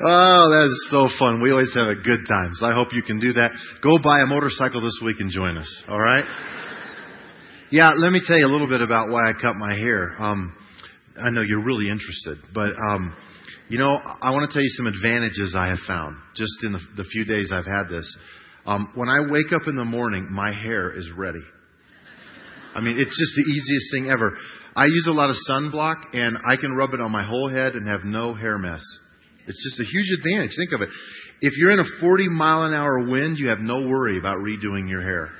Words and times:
Oh, 0.00 0.44
that 0.50 0.66
is 0.66 0.88
so 0.90 1.08
fun. 1.18 1.42
We 1.42 1.50
always 1.50 1.74
have 1.74 1.88
a 1.88 1.96
good 1.96 2.20
time. 2.28 2.50
So 2.54 2.66
I 2.66 2.72
hope 2.72 2.92
you 2.92 3.02
can 3.02 3.18
do 3.18 3.32
that. 3.34 3.50
Go 3.82 3.98
buy 4.02 4.20
a 4.20 4.26
motorcycle 4.26 4.80
this 4.80 4.98
week 5.04 5.16
and 5.18 5.30
join 5.30 5.58
us. 5.58 5.82
All 5.88 5.98
right? 5.98 6.24
Yeah, 7.70 7.92
let 7.96 8.12
me 8.12 8.20
tell 8.24 8.38
you 8.38 8.46
a 8.46 8.52
little 8.52 8.68
bit 8.68 8.82
about 8.82 9.10
why 9.10 9.30
I 9.30 9.32
cut 9.32 9.56
my 9.56 9.74
hair. 9.74 10.14
Um, 10.18 10.54
I 11.16 11.30
know 11.30 11.42
you're 11.42 11.64
really 11.64 11.88
interested, 11.88 12.38
but 12.52 12.70
um, 12.78 13.16
you 13.68 13.78
know, 13.78 13.98
I 14.22 14.30
want 14.30 14.48
to 14.48 14.54
tell 14.54 14.62
you 14.62 14.68
some 14.68 14.86
advantages 14.86 15.54
I 15.56 15.68
have 15.68 15.78
found 15.86 16.16
just 16.36 16.52
in 16.62 16.72
the, 16.72 16.80
the 16.96 17.04
few 17.04 17.24
days 17.24 17.50
I've 17.52 17.66
had 17.66 17.88
this. 17.88 18.16
Um, 18.66 18.92
when 18.94 19.08
I 19.08 19.30
wake 19.30 19.52
up 19.52 19.66
in 19.66 19.76
the 19.76 19.84
morning, 19.84 20.28
my 20.30 20.52
hair 20.52 20.96
is 20.96 21.10
ready. 21.16 21.42
I 22.74 22.80
mean, 22.80 22.98
it's 22.98 23.10
just 23.10 23.36
the 23.36 23.52
easiest 23.52 23.92
thing 23.92 24.10
ever. 24.10 24.36
I 24.76 24.86
use 24.86 25.06
a 25.08 25.12
lot 25.12 25.30
of 25.30 25.36
sunblock, 25.48 26.14
and 26.14 26.36
I 26.48 26.56
can 26.56 26.72
rub 26.72 26.94
it 26.94 27.00
on 27.00 27.12
my 27.12 27.24
whole 27.24 27.48
head 27.48 27.74
and 27.74 27.88
have 27.88 28.04
no 28.04 28.34
hair 28.34 28.58
mess. 28.58 28.82
It's 29.46 29.62
just 29.62 29.80
a 29.80 29.90
huge 29.90 30.06
advantage. 30.18 30.52
Think 30.56 30.72
of 30.72 30.82
it. 30.82 30.88
If 31.40 31.52
you're 31.56 31.72
in 31.72 31.80
a 31.80 32.00
40 32.00 32.28
mile 32.28 32.62
an 32.62 32.74
hour 32.74 33.08
wind, 33.08 33.38
you 33.38 33.48
have 33.48 33.60
no 33.60 33.86
worry 33.86 34.18
about 34.18 34.38
redoing 34.38 34.88
your 34.88 35.02
hair. 35.02 35.30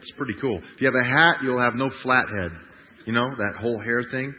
It's 0.00 0.12
pretty 0.16 0.34
cool. 0.40 0.58
If 0.58 0.80
you 0.80 0.86
have 0.86 0.94
a 0.94 1.04
hat, 1.04 1.42
you'll 1.42 1.60
have 1.60 1.74
no 1.74 1.90
flat 2.02 2.26
head. 2.28 2.50
You 3.06 3.12
know, 3.12 3.30
that 3.30 3.56
whole 3.58 3.80
hair 3.80 4.02
thing. 4.10 4.34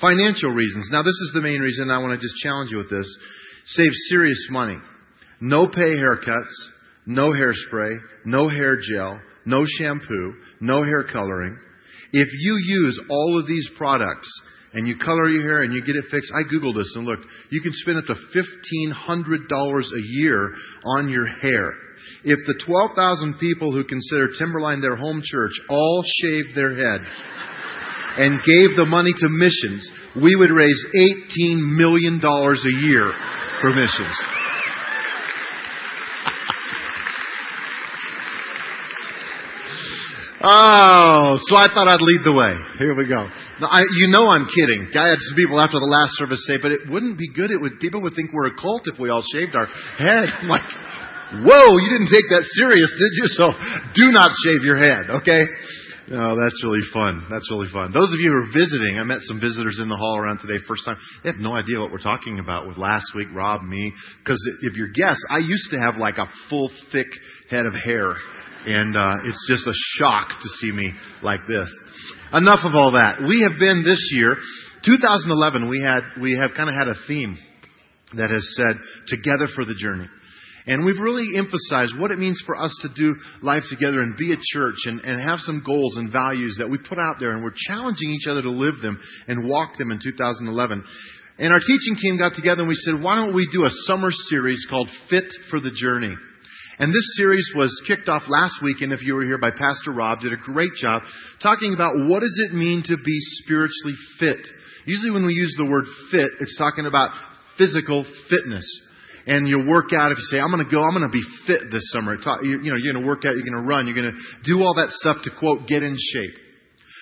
Financial 0.00 0.50
reasons. 0.50 0.88
Now, 0.90 1.02
this 1.02 1.08
is 1.08 1.32
the 1.34 1.40
main 1.40 1.60
reason 1.60 1.90
I 1.90 1.98
want 1.98 2.18
to 2.18 2.24
just 2.24 2.36
challenge 2.42 2.70
you 2.70 2.78
with 2.78 2.90
this. 2.90 3.06
Save 3.66 3.90
serious 4.08 4.48
money. 4.50 4.76
No 5.40 5.68
pay 5.68 5.96
haircuts, 5.96 6.54
no 7.06 7.28
hairspray, 7.28 7.96
no 8.24 8.48
hair 8.48 8.78
gel, 8.80 9.20
no 9.44 9.64
shampoo, 9.78 10.34
no 10.60 10.82
hair 10.82 11.04
coloring. 11.04 11.58
If 12.12 12.28
you 12.32 12.56
use 12.64 13.00
all 13.10 13.38
of 13.40 13.46
these 13.46 13.68
products 13.76 14.28
and 14.76 14.86
you 14.86 14.96
color 14.98 15.28
your 15.30 15.42
hair 15.42 15.62
and 15.62 15.72
you 15.72 15.80
get 15.80 15.96
it 15.96 16.04
fixed, 16.10 16.30
I 16.36 16.44
Googled 16.52 16.76
this 16.76 16.92
and 16.96 17.06
looked, 17.06 17.24
you 17.48 17.62
can 17.62 17.72
spend 17.74 17.96
up 17.96 18.04
to 18.04 18.14
$1,500 18.14 19.82
a 19.82 20.02
year 20.04 20.52
on 20.84 21.08
your 21.08 21.26
hair. 21.26 21.72
If 22.24 22.38
the 22.46 22.60
12,000 22.66 23.38
people 23.40 23.72
who 23.72 23.84
consider 23.84 24.28
Timberline 24.38 24.82
their 24.82 24.96
home 24.96 25.22
church 25.24 25.52
all 25.70 26.04
shaved 26.20 26.54
their 26.54 26.76
head 26.76 27.00
and 28.18 28.38
gave 28.44 28.76
the 28.76 28.84
money 28.86 29.12
to 29.16 29.28
missions, 29.30 29.90
we 30.22 30.36
would 30.36 30.50
raise 30.50 30.84
$18 31.40 31.76
million 31.76 32.20
a 32.22 32.86
year 32.86 33.12
for 33.60 33.70
missions. 33.72 34.45
Oh, 40.46 41.34
so 41.42 41.58
I 41.58 41.66
thought 41.74 41.90
I'd 41.90 41.98
lead 41.98 42.22
the 42.22 42.30
way. 42.30 42.54
Here 42.78 42.94
we 42.94 43.10
go. 43.10 43.26
Now, 43.58 43.66
I, 43.66 43.82
you 43.82 44.14
know 44.14 44.30
I'm 44.30 44.46
kidding. 44.46 44.86
I 44.94 45.10
had 45.10 45.18
some 45.18 45.34
people 45.34 45.58
after 45.58 45.82
the 45.82 45.90
last 45.90 46.14
service 46.22 46.38
say, 46.46 46.54
but 46.62 46.70
it 46.70 46.86
wouldn't 46.86 47.18
be 47.18 47.26
good. 47.34 47.50
It 47.50 47.58
would 47.58 47.82
people 47.82 47.98
would 48.06 48.14
think 48.14 48.30
we're 48.30 48.54
a 48.54 48.54
cult 48.54 48.86
if 48.86 48.94
we 48.94 49.10
all 49.10 49.26
shaved 49.26 49.58
our 49.58 49.66
head. 49.66 50.30
I'm 50.30 50.46
like, 50.54 50.62
whoa, 51.42 51.82
you 51.82 51.90
didn't 51.90 52.14
take 52.14 52.30
that 52.30 52.46
serious, 52.54 52.94
did 52.94 53.12
you? 53.18 53.26
So 53.34 53.50
do 53.98 54.14
not 54.14 54.30
shave 54.46 54.62
your 54.62 54.78
head, 54.78 55.10
okay? 55.18 55.50
Oh, 56.14 56.38
that's 56.38 56.62
really 56.62 56.86
fun. 56.94 57.26
That's 57.26 57.50
really 57.50 57.66
fun. 57.74 57.90
Those 57.90 58.14
of 58.14 58.22
you 58.22 58.30
who 58.30 58.46
are 58.46 58.52
visiting, 58.54 59.02
I 59.02 59.02
met 59.02 59.26
some 59.26 59.42
visitors 59.42 59.82
in 59.82 59.90
the 59.90 59.98
hall 59.98 60.14
around 60.14 60.38
today, 60.38 60.62
first 60.62 60.86
time. 60.86 60.94
They 61.26 61.34
have 61.34 61.42
no 61.42 61.58
idea 61.58 61.82
what 61.82 61.90
we're 61.90 61.98
talking 61.98 62.38
about 62.38 62.70
with 62.70 62.78
last 62.78 63.10
week, 63.18 63.26
Rob, 63.34 63.66
me. 63.66 63.90
Because 64.22 64.38
if 64.62 64.78
you're 64.78 64.94
guests, 64.94 65.26
I 65.26 65.42
used 65.42 65.74
to 65.74 65.82
have 65.82 65.98
like 65.98 66.22
a 66.22 66.30
full, 66.46 66.70
thick 66.94 67.10
head 67.50 67.66
of 67.66 67.74
hair 67.74 68.14
and 68.66 68.96
uh, 68.96 69.14
it's 69.24 69.46
just 69.48 69.66
a 69.66 69.72
shock 69.98 70.28
to 70.28 70.48
see 70.60 70.72
me 70.72 70.92
like 71.22 71.40
this. 71.48 71.70
Enough 72.32 72.60
of 72.64 72.74
all 72.74 72.92
that. 72.92 73.22
We 73.22 73.46
have 73.48 73.58
been 73.58 73.84
this 73.84 74.10
year, 74.12 74.36
2011. 74.84 75.70
We 75.70 75.80
had 75.80 76.00
we 76.20 76.36
have 76.36 76.50
kind 76.56 76.68
of 76.68 76.74
had 76.74 76.88
a 76.88 76.98
theme 77.06 77.38
that 78.16 78.30
has 78.30 78.44
said 78.56 78.76
"Together 79.06 79.46
for 79.54 79.64
the 79.64 79.74
Journey." 79.74 80.08
And 80.68 80.84
we've 80.84 80.98
really 80.98 81.38
emphasized 81.38 81.94
what 81.96 82.10
it 82.10 82.18
means 82.18 82.42
for 82.44 82.60
us 82.60 82.76
to 82.82 82.88
do 82.96 83.14
life 83.40 83.62
together 83.70 84.00
and 84.00 84.16
be 84.16 84.32
a 84.32 84.36
church 84.52 84.74
and, 84.86 85.00
and 85.02 85.22
have 85.22 85.38
some 85.38 85.62
goals 85.64 85.96
and 85.96 86.10
values 86.10 86.56
that 86.58 86.68
we 86.68 86.76
put 86.76 86.98
out 86.98 87.20
there, 87.20 87.30
and 87.30 87.44
we're 87.44 87.54
challenging 87.68 88.10
each 88.10 88.26
other 88.26 88.42
to 88.42 88.50
live 88.50 88.82
them 88.82 88.98
and 89.28 89.48
walk 89.48 89.78
them 89.78 89.92
in 89.92 90.00
2011. 90.02 90.82
And 91.38 91.52
our 91.52 91.60
teaching 91.60 91.96
team 92.00 92.18
got 92.18 92.34
together 92.34 92.60
and 92.62 92.68
we 92.68 92.74
said, 92.74 93.00
why 93.00 93.14
don't 93.14 93.34
we 93.34 93.46
do 93.52 93.64
a 93.64 93.70
summer 93.84 94.08
series 94.10 94.66
called 94.68 94.88
Fit 95.10 95.26
for 95.50 95.60
the 95.60 95.70
Journey? 95.70 96.14
And 96.78 96.92
this 96.92 97.16
series 97.16 97.50
was 97.54 97.72
kicked 97.88 98.08
off 98.08 98.22
last 98.28 98.60
week, 98.62 98.82
and 98.82 98.92
if 98.92 99.02
you 99.02 99.14
were 99.14 99.24
here 99.24 99.38
by 99.38 99.50
Pastor 99.50 99.92
Rob, 99.92 100.20
did 100.20 100.32
a 100.32 100.36
great 100.36 100.74
job 100.76 101.02
talking 101.42 101.72
about 101.72 101.94
what 101.96 102.20
does 102.20 102.38
it 102.48 102.54
mean 102.54 102.82
to 102.86 102.96
be 102.96 103.18
spiritually 103.42 103.94
fit. 104.20 104.46
Usually 104.84 105.10
when 105.10 105.24
we 105.24 105.32
use 105.32 105.54
the 105.56 105.64
word 105.64 105.84
fit, 106.10 106.30
it's 106.40 106.58
talking 106.58 106.84
about 106.84 107.10
physical 107.56 108.04
fitness. 108.28 108.66
And 109.26 109.48
you 109.48 109.66
work 109.66 109.86
out 109.96 110.12
if 110.12 110.18
you 110.18 110.24
say, 110.30 110.38
I'm 110.38 110.52
going 110.52 110.64
to 110.64 110.70
go, 110.70 110.80
I'm 110.84 110.92
going 110.92 111.08
to 111.08 111.12
be 111.12 111.24
fit 111.46 111.72
this 111.72 111.90
summer. 111.90 112.14
You 112.44 112.58
know, 112.62 112.76
you're 112.76 112.92
going 112.92 113.02
to 113.02 113.08
work 113.08 113.24
out, 113.24 113.34
you're 113.34 113.48
going 113.48 113.64
to 113.64 113.66
run, 113.66 113.86
you're 113.88 113.96
going 113.96 114.12
to 114.12 114.20
do 114.44 114.62
all 114.62 114.74
that 114.76 114.90
stuff 114.90 115.16
to 115.24 115.30
quote, 115.30 115.66
get 115.66 115.82
in 115.82 115.96
shape. 115.96 116.38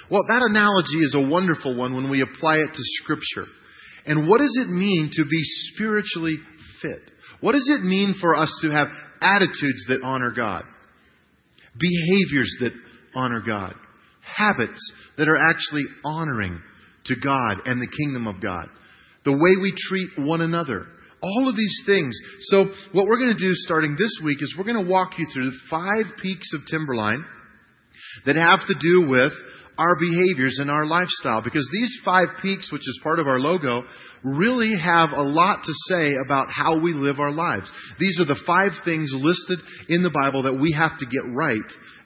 Well, 0.08 0.22
that 0.28 0.40
analogy 0.40 1.04
is 1.04 1.14
a 1.14 1.20
wonderful 1.20 1.76
one 1.76 1.94
when 1.94 2.08
we 2.10 2.22
apply 2.22 2.56
it 2.58 2.68
to 2.72 2.82
Scripture. 3.02 3.46
And 4.06 4.28
what 4.28 4.38
does 4.38 4.56
it 4.62 4.68
mean 4.68 5.10
to 5.14 5.24
be 5.24 5.40
spiritually 5.74 6.36
fit? 6.80 7.10
What 7.44 7.52
does 7.52 7.70
it 7.78 7.84
mean 7.84 8.14
for 8.22 8.34
us 8.34 8.50
to 8.62 8.70
have 8.70 8.86
attitudes 9.20 9.84
that 9.88 10.00
honor 10.02 10.32
God, 10.34 10.62
behaviors 11.78 12.50
that 12.60 12.72
honor 13.14 13.42
God, 13.46 13.74
habits 14.22 14.80
that 15.18 15.28
are 15.28 15.36
actually 15.36 15.84
honoring 16.06 16.58
to 17.04 17.14
God 17.16 17.66
and 17.66 17.82
the 17.82 17.96
kingdom 17.98 18.26
of 18.26 18.40
God, 18.40 18.68
the 19.26 19.32
way 19.32 19.60
we 19.60 19.74
treat 19.76 20.08
one 20.26 20.40
another? 20.40 20.86
All 21.20 21.46
of 21.46 21.54
these 21.54 21.82
things. 21.84 22.18
So, 22.44 22.64
what 22.92 23.04
we're 23.04 23.18
going 23.18 23.36
to 23.36 23.38
do 23.38 23.52
starting 23.52 23.94
this 23.98 24.18
week 24.24 24.38
is 24.40 24.54
we're 24.56 24.64
going 24.64 24.82
to 24.82 24.90
walk 24.90 25.18
you 25.18 25.26
through 25.30 25.50
five 25.68 26.16
peaks 26.22 26.50
of 26.54 26.62
Timberline 26.70 27.26
that 28.24 28.36
have 28.36 28.66
to 28.68 28.74
do 28.80 29.06
with 29.06 29.32
our 29.78 29.96
behaviors 29.98 30.58
and 30.60 30.70
our 30.70 30.86
lifestyle. 30.86 31.42
Because 31.42 31.68
these 31.72 31.96
five 32.04 32.28
peaks, 32.42 32.72
which 32.72 32.82
is 32.82 33.00
part 33.02 33.18
of 33.18 33.26
our 33.26 33.38
logo, 33.38 33.82
really 34.22 34.74
have 34.78 35.10
a 35.10 35.22
lot 35.22 35.62
to 35.64 35.72
say 35.88 36.14
about 36.24 36.48
how 36.50 36.78
we 36.78 36.92
live 36.92 37.20
our 37.20 37.32
lives. 37.32 37.70
These 37.98 38.20
are 38.20 38.26
the 38.26 38.40
five 38.46 38.72
things 38.84 39.10
listed 39.14 39.58
in 39.88 40.02
the 40.02 40.10
Bible 40.10 40.42
that 40.44 40.60
we 40.60 40.72
have 40.72 40.98
to 40.98 41.06
get 41.06 41.22
right 41.34 41.60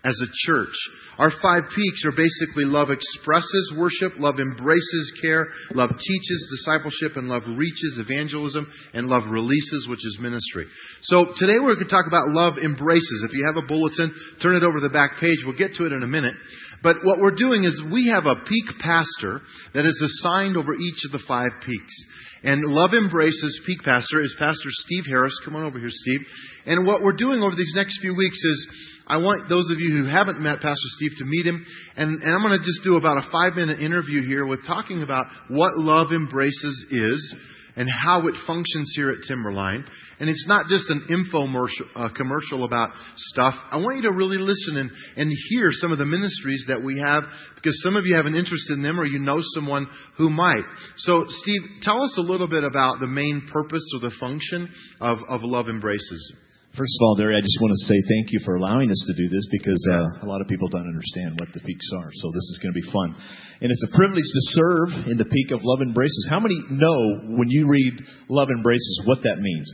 as 0.04 0.18
a 0.22 0.30
church. 0.46 0.74
Our 1.18 1.30
five 1.42 1.64
peaks 1.74 2.04
are 2.06 2.14
basically 2.14 2.64
love 2.64 2.90
expresses 2.90 3.74
worship, 3.76 4.12
love 4.18 4.38
embraces 4.38 5.12
care, 5.20 5.48
love 5.74 5.90
teaches 5.90 6.56
discipleship, 6.58 7.16
and 7.16 7.28
love 7.28 7.42
reaches 7.46 7.98
evangelism, 7.98 8.70
and 8.94 9.08
love 9.08 9.24
releases, 9.28 9.88
which 9.88 10.04
is 10.06 10.18
ministry. 10.20 10.66
So 11.02 11.26
today 11.36 11.58
we're 11.58 11.74
going 11.74 11.88
to 11.88 11.90
talk 11.90 12.06
about 12.06 12.28
love 12.28 12.58
embraces. 12.62 13.26
If 13.26 13.32
you 13.34 13.44
have 13.46 13.62
a 13.62 13.66
bulletin, 13.66 14.14
turn 14.40 14.54
it 14.56 14.62
over 14.62 14.78
to 14.78 14.86
the 14.86 14.94
back 14.94 15.18
page. 15.20 15.38
We'll 15.44 15.58
get 15.58 15.74
to 15.74 15.86
it 15.86 15.92
in 15.92 16.02
a 16.02 16.06
minute. 16.06 16.34
But 16.82 16.96
what 17.02 17.18
we're 17.18 17.34
doing 17.34 17.64
is 17.64 17.82
we 17.92 18.08
have 18.14 18.26
a 18.26 18.36
peak 18.36 18.78
pastor 18.78 19.40
that 19.74 19.84
is 19.84 20.00
assigned 20.00 20.56
over 20.56 20.74
each 20.74 21.04
of 21.06 21.12
the 21.12 21.24
five 21.26 21.50
peaks. 21.66 22.04
And 22.44 22.62
Love 22.64 22.90
Embraces 22.94 23.60
peak 23.66 23.82
pastor 23.82 24.22
is 24.22 24.34
Pastor 24.38 24.68
Steve 24.70 25.04
Harris. 25.08 25.34
Come 25.44 25.56
on 25.56 25.64
over 25.64 25.78
here, 25.78 25.90
Steve. 25.90 26.20
And 26.66 26.86
what 26.86 27.02
we're 27.02 27.16
doing 27.16 27.42
over 27.42 27.56
these 27.56 27.72
next 27.74 28.00
few 28.00 28.14
weeks 28.14 28.38
is 28.38 28.68
I 29.08 29.16
want 29.16 29.48
those 29.48 29.70
of 29.70 29.80
you 29.80 29.96
who 29.96 30.04
haven't 30.04 30.40
met 30.40 30.60
Pastor 30.60 30.88
Steve 30.96 31.12
to 31.18 31.24
meet 31.24 31.46
him. 31.46 31.66
And, 31.96 32.22
and 32.22 32.34
I'm 32.34 32.42
going 32.42 32.58
to 32.58 32.64
just 32.64 32.84
do 32.84 32.96
about 32.96 33.18
a 33.18 33.28
five 33.32 33.54
minute 33.54 33.80
interview 33.80 34.22
here 34.22 34.46
with 34.46 34.64
talking 34.66 35.02
about 35.02 35.26
what 35.48 35.76
Love 35.76 36.12
Embraces 36.12 36.86
is 36.90 37.34
and 37.78 37.88
how 37.88 38.26
it 38.26 38.34
functions 38.44 38.92
here 38.96 39.10
at 39.10 39.22
Timberline. 39.26 39.84
And 40.18 40.28
it's 40.28 40.46
not 40.48 40.66
just 40.68 40.90
an 40.90 41.06
infomercial 41.08 41.86
uh, 41.94 42.08
commercial 42.12 42.64
about 42.64 42.90
stuff. 43.16 43.54
I 43.70 43.76
want 43.76 43.98
you 43.98 44.02
to 44.02 44.12
really 44.12 44.36
listen 44.36 44.76
and, 44.76 44.90
and 45.16 45.32
hear 45.48 45.68
some 45.70 45.92
of 45.92 45.98
the 45.98 46.04
ministries 46.04 46.64
that 46.68 46.82
we 46.82 46.98
have 46.98 47.22
because 47.54 47.80
some 47.82 47.96
of 47.96 48.04
you 48.04 48.16
have 48.16 48.26
an 48.26 48.34
interest 48.34 48.70
in 48.70 48.82
them 48.82 48.98
or 48.98 49.06
you 49.06 49.20
know 49.20 49.38
someone 49.54 49.86
who 50.16 50.28
might. 50.28 50.64
So, 50.96 51.24
Steve, 51.28 51.60
tell 51.82 52.02
us 52.02 52.18
a 52.18 52.22
little 52.22 52.48
bit 52.48 52.64
about 52.64 52.98
the 52.98 53.06
main 53.06 53.48
purpose 53.52 53.88
or 53.94 54.00
the 54.00 54.14
function 54.18 54.68
of, 55.00 55.18
of 55.28 55.42
Love 55.44 55.68
Embraces. 55.68 56.32
First 56.78 56.94
of 57.02 57.10
all, 57.10 57.16
Dary, 57.18 57.34
I 57.34 57.42
just 57.42 57.58
want 57.58 57.74
to 57.74 57.82
say 57.90 57.98
thank 58.06 58.30
you 58.30 58.38
for 58.46 58.54
allowing 58.54 58.86
us 58.86 59.02
to 59.10 59.14
do 59.18 59.26
this 59.26 59.42
because 59.50 59.82
uh, 59.90 60.22
a 60.22 60.26
lot 60.30 60.38
of 60.38 60.46
people 60.46 60.70
don't 60.70 60.86
understand 60.86 61.34
what 61.34 61.50
the 61.50 61.58
peaks 61.58 61.90
are. 61.90 62.06
So 62.14 62.30
this 62.30 62.46
is 62.54 62.62
going 62.62 62.70
to 62.70 62.78
be 62.78 62.86
fun. 62.94 63.18
And 63.58 63.66
it's 63.66 63.82
a 63.82 63.90
privilege 63.98 64.30
to 64.30 64.42
serve 64.54 65.10
in 65.10 65.18
the 65.18 65.26
peak 65.26 65.50
of 65.50 65.66
Love 65.66 65.82
Embraces. 65.82 66.30
How 66.30 66.38
many 66.38 66.54
know 66.70 67.34
when 67.34 67.50
you 67.50 67.66
read 67.66 67.98
Love 68.30 68.46
Embraces 68.54 69.02
what 69.10 69.26
that 69.26 69.42
means? 69.42 69.66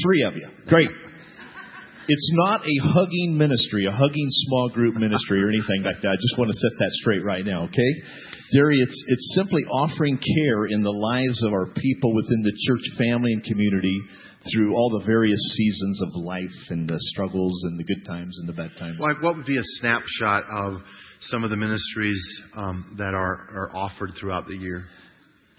Three 0.00 0.24
of 0.24 0.40
you. 0.40 0.48
Great. 0.64 0.88
It's 2.08 2.30
not 2.32 2.64
a 2.64 2.76
hugging 2.80 3.36
ministry, 3.36 3.84
a 3.84 3.92
hugging 3.92 4.32
small 4.48 4.72
group 4.72 4.96
ministry 4.96 5.44
or 5.44 5.52
anything 5.52 5.84
like 5.84 6.00
that. 6.00 6.08
I 6.08 6.16
just 6.16 6.40
want 6.40 6.48
to 6.48 6.56
set 6.56 6.72
that 6.80 6.92
straight 7.04 7.20
right 7.20 7.44
now, 7.44 7.68
okay? 7.68 7.92
Dary, 8.56 8.80
it's, 8.80 8.96
it's 9.12 9.36
simply 9.36 9.60
offering 9.68 10.16
care 10.16 10.72
in 10.72 10.80
the 10.80 10.94
lives 10.94 11.44
of 11.44 11.52
our 11.52 11.68
people 11.76 12.16
within 12.16 12.40
the 12.48 12.56
church 12.64 12.86
family 12.96 13.36
and 13.36 13.44
community 13.44 14.00
through 14.52 14.74
all 14.74 14.90
the 14.98 15.06
various 15.06 15.40
seasons 15.56 16.02
of 16.02 16.22
life 16.22 16.56
and 16.70 16.88
the 16.88 16.98
struggles 16.98 17.64
and 17.64 17.78
the 17.78 17.84
good 17.84 18.04
times 18.06 18.38
and 18.40 18.48
the 18.48 18.52
bad 18.52 18.70
times. 18.78 18.98
Like, 18.98 19.22
what 19.22 19.36
would 19.36 19.46
be 19.46 19.58
a 19.58 19.68
snapshot 19.80 20.44
of 20.50 20.82
some 21.20 21.44
of 21.44 21.50
the 21.50 21.56
ministries 21.56 22.20
um, 22.54 22.96
that 22.98 23.14
are, 23.14 23.48
are 23.52 23.70
offered 23.74 24.12
throughout 24.18 24.46
the 24.46 24.56
year? 24.56 24.84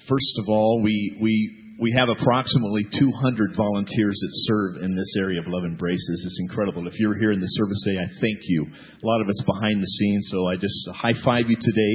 First 0.08 0.40
of 0.40 0.46
all, 0.48 0.82
we, 0.84 1.18
we 1.22 1.68
we 1.80 1.94
have 1.94 2.10
approximately 2.10 2.90
200 2.90 3.54
volunteers 3.54 4.18
that 4.18 4.34
serve 4.50 4.82
in 4.82 4.98
this 4.98 5.14
area 5.22 5.38
of 5.38 5.46
Love 5.46 5.64
and 5.64 5.78
Embraces. 5.78 6.26
It's 6.26 6.42
incredible. 6.50 6.88
If 6.88 6.98
you're 6.98 7.18
here 7.18 7.32
in 7.32 7.40
the 7.40 7.54
service 7.54 7.86
today, 7.86 8.02
I 8.02 8.10
thank 8.18 8.42
you. 8.50 8.66
A 8.66 9.06
lot 9.06 9.22
of 9.22 9.30
it's 9.30 9.46
behind 9.46 9.78
the 9.78 9.94
scenes, 10.02 10.26
so 10.34 10.50
I 10.50 10.58
just 10.58 10.90
high 10.98 11.14
five 11.22 11.46
you 11.46 11.58
today. 11.62 11.94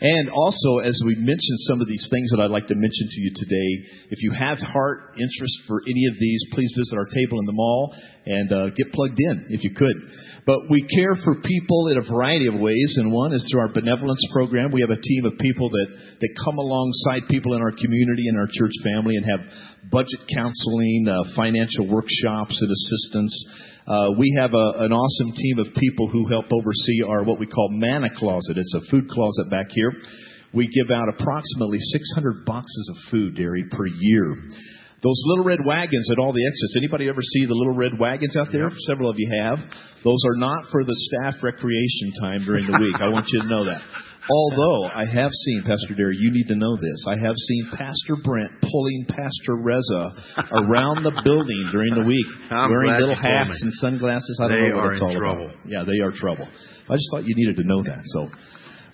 And 0.00 0.28
also, 0.28 0.84
as 0.84 1.00
we 1.04 1.16
mentioned 1.16 1.60
some 1.72 1.80
of 1.80 1.88
these 1.88 2.06
things 2.12 2.30
that 2.30 2.40
I'd 2.40 2.52
like 2.52 2.68
to 2.68 2.76
mention 2.76 3.06
to 3.08 3.20
you 3.20 3.32
today, 3.32 3.70
if 4.12 4.20
you 4.20 4.32
have 4.36 4.58
heart 4.58 5.16
interest 5.16 5.56
for 5.66 5.80
any 5.88 6.04
of 6.12 6.20
these, 6.20 6.44
please 6.52 6.68
visit 6.76 6.96
our 7.00 7.08
table 7.08 7.40
in 7.40 7.46
the 7.46 7.56
mall 7.56 7.96
and 8.26 8.52
uh, 8.52 8.70
get 8.76 8.92
plugged 8.92 9.16
in 9.16 9.46
if 9.50 9.64
you 9.64 9.72
could. 9.72 9.96
But 10.46 10.70
we 10.70 10.86
care 10.86 11.18
for 11.26 11.42
people 11.42 11.90
in 11.90 11.98
a 11.98 12.06
variety 12.06 12.46
of 12.46 12.54
ways, 12.54 12.94
and 13.02 13.10
one 13.10 13.34
is 13.34 13.42
through 13.50 13.66
our 13.66 13.74
benevolence 13.74 14.22
program. 14.30 14.70
We 14.70 14.80
have 14.80 14.94
a 14.94 15.02
team 15.02 15.26
of 15.26 15.34
people 15.42 15.70
that, 15.70 15.88
that 16.22 16.32
come 16.44 16.54
alongside 16.54 17.26
people 17.26 17.58
in 17.58 17.60
our 17.60 17.74
community 17.74 18.30
and 18.30 18.38
our 18.38 18.46
church 18.46 18.70
family 18.84 19.16
and 19.18 19.26
have 19.26 19.42
budget 19.90 20.22
counseling, 20.30 21.10
uh, 21.10 21.34
financial 21.34 21.90
workshops, 21.90 22.54
and 22.62 22.70
assistance. 22.70 23.34
Uh, 23.86 24.10
we 24.18 24.34
have 24.36 24.50
a, 24.50 24.82
an 24.82 24.90
awesome 24.90 25.30
team 25.38 25.62
of 25.62 25.70
people 25.78 26.10
who 26.10 26.26
help 26.26 26.46
oversee 26.50 27.06
our 27.06 27.22
what 27.22 27.38
we 27.38 27.46
call 27.46 27.70
manna 27.70 28.10
closet. 28.18 28.58
It's 28.58 28.74
a 28.74 28.90
food 28.90 29.08
closet 29.08 29.48
back 29.48 29.70
here. 29.70 29.92
We 30.52 30.66
give 30.66 30.90
out 30.90 31.06
approximately 31.08 31.78
600 31.78 32.44
boxes 32.44 32.90
of 32.90 32.96
food, 33.10 33.36
Dary, 33.36 33.64
per 33.70 33.86
year. 33.86 34.34
Those 35.02 35.22
little 35.26 35.44
red 35.44 35.60
wagons 35.64 36.10
at 36.10 36.18
all 36.18 36.32
the 36.32 36.46
exits. 36.46 36.74
Anybody 36.76 37.08
ever 37.08 37.22
see 37.22 37.46
the 37.46 37.54
little 37.54 37.76
red 37.76 37.94
wagons 37.98 38.36
out 38.36 38.48
there? 38.50 38.66
Yep. 38.66 38.78
Several 38.90 39.10
of 39.10 39.16
you 39.18 39.30
have. 39.38 39.58
Those 40.02 40.22
are 40.26 40.38
not 40.40 40.66
for 40.72 40.82
the 40.82 40.96
staff 41.06 41.38
recreation 41.44 42.10
time 42.18 42.42
during 42.42 42.66
the 42.66 42.78
week. 42.80 42.96
I 42.98 43.12
want 43.12 43.28
you 43.30 43.42
to 43.42 43.46
know 43.46 43.64
that. 43.70 43.82
Although 44.26 44.90
I 44.90 45.06
have 45.06 45.30
seen, 45.30 45.62
Pastor 45.62 45.94
Dary, 45.94 46.16
you 46.18 46.30
need 46.34 46.50
to 46.50 46.56
know 46.58 46.74
this. 46.74 47.06
I 47.06 47.14
have 47.14 47.36
seen 47.38 47.70
Pastor 47.70 48.18
Brent 48.24 48.50
pulling 48.58 49.06
Pastor 49.06 49.54
Reza 49.62 50.02
around 50.50 51.06
the 51.06 51.14
building 51.22 51.62
during 51.70 51.94
the 51.94 52.02
week, 52.02 52.26
I'm 52.50 52.70
wearing 52.70 52.90
little 52.98 53.14
hats 53.14 53.54
and 53.62 53.70
sunglasses. 53.78 54.40
I 54.42 54.48
don't 54.48 54.58
They 54.58 54.68
know 54.74 54.82
what 54.82 54.92
it's 54.98 55.02
all 55.02 55.14
trouble. 55.14 55.46
about. 55.46 55.56
Yeah, 55.70 55.84
they 55.86 56.02
are 56.02 56.10
trouble. 56.10 56.48
I 56.90 56.94
just 56.98 57.06
thought 57.14 57.22
you 57.22 57.38
needed 57.38 57.54
to 57.62 57.66
know 57.70 57.82
that. 57.86 58.02
So, 58.18 58.26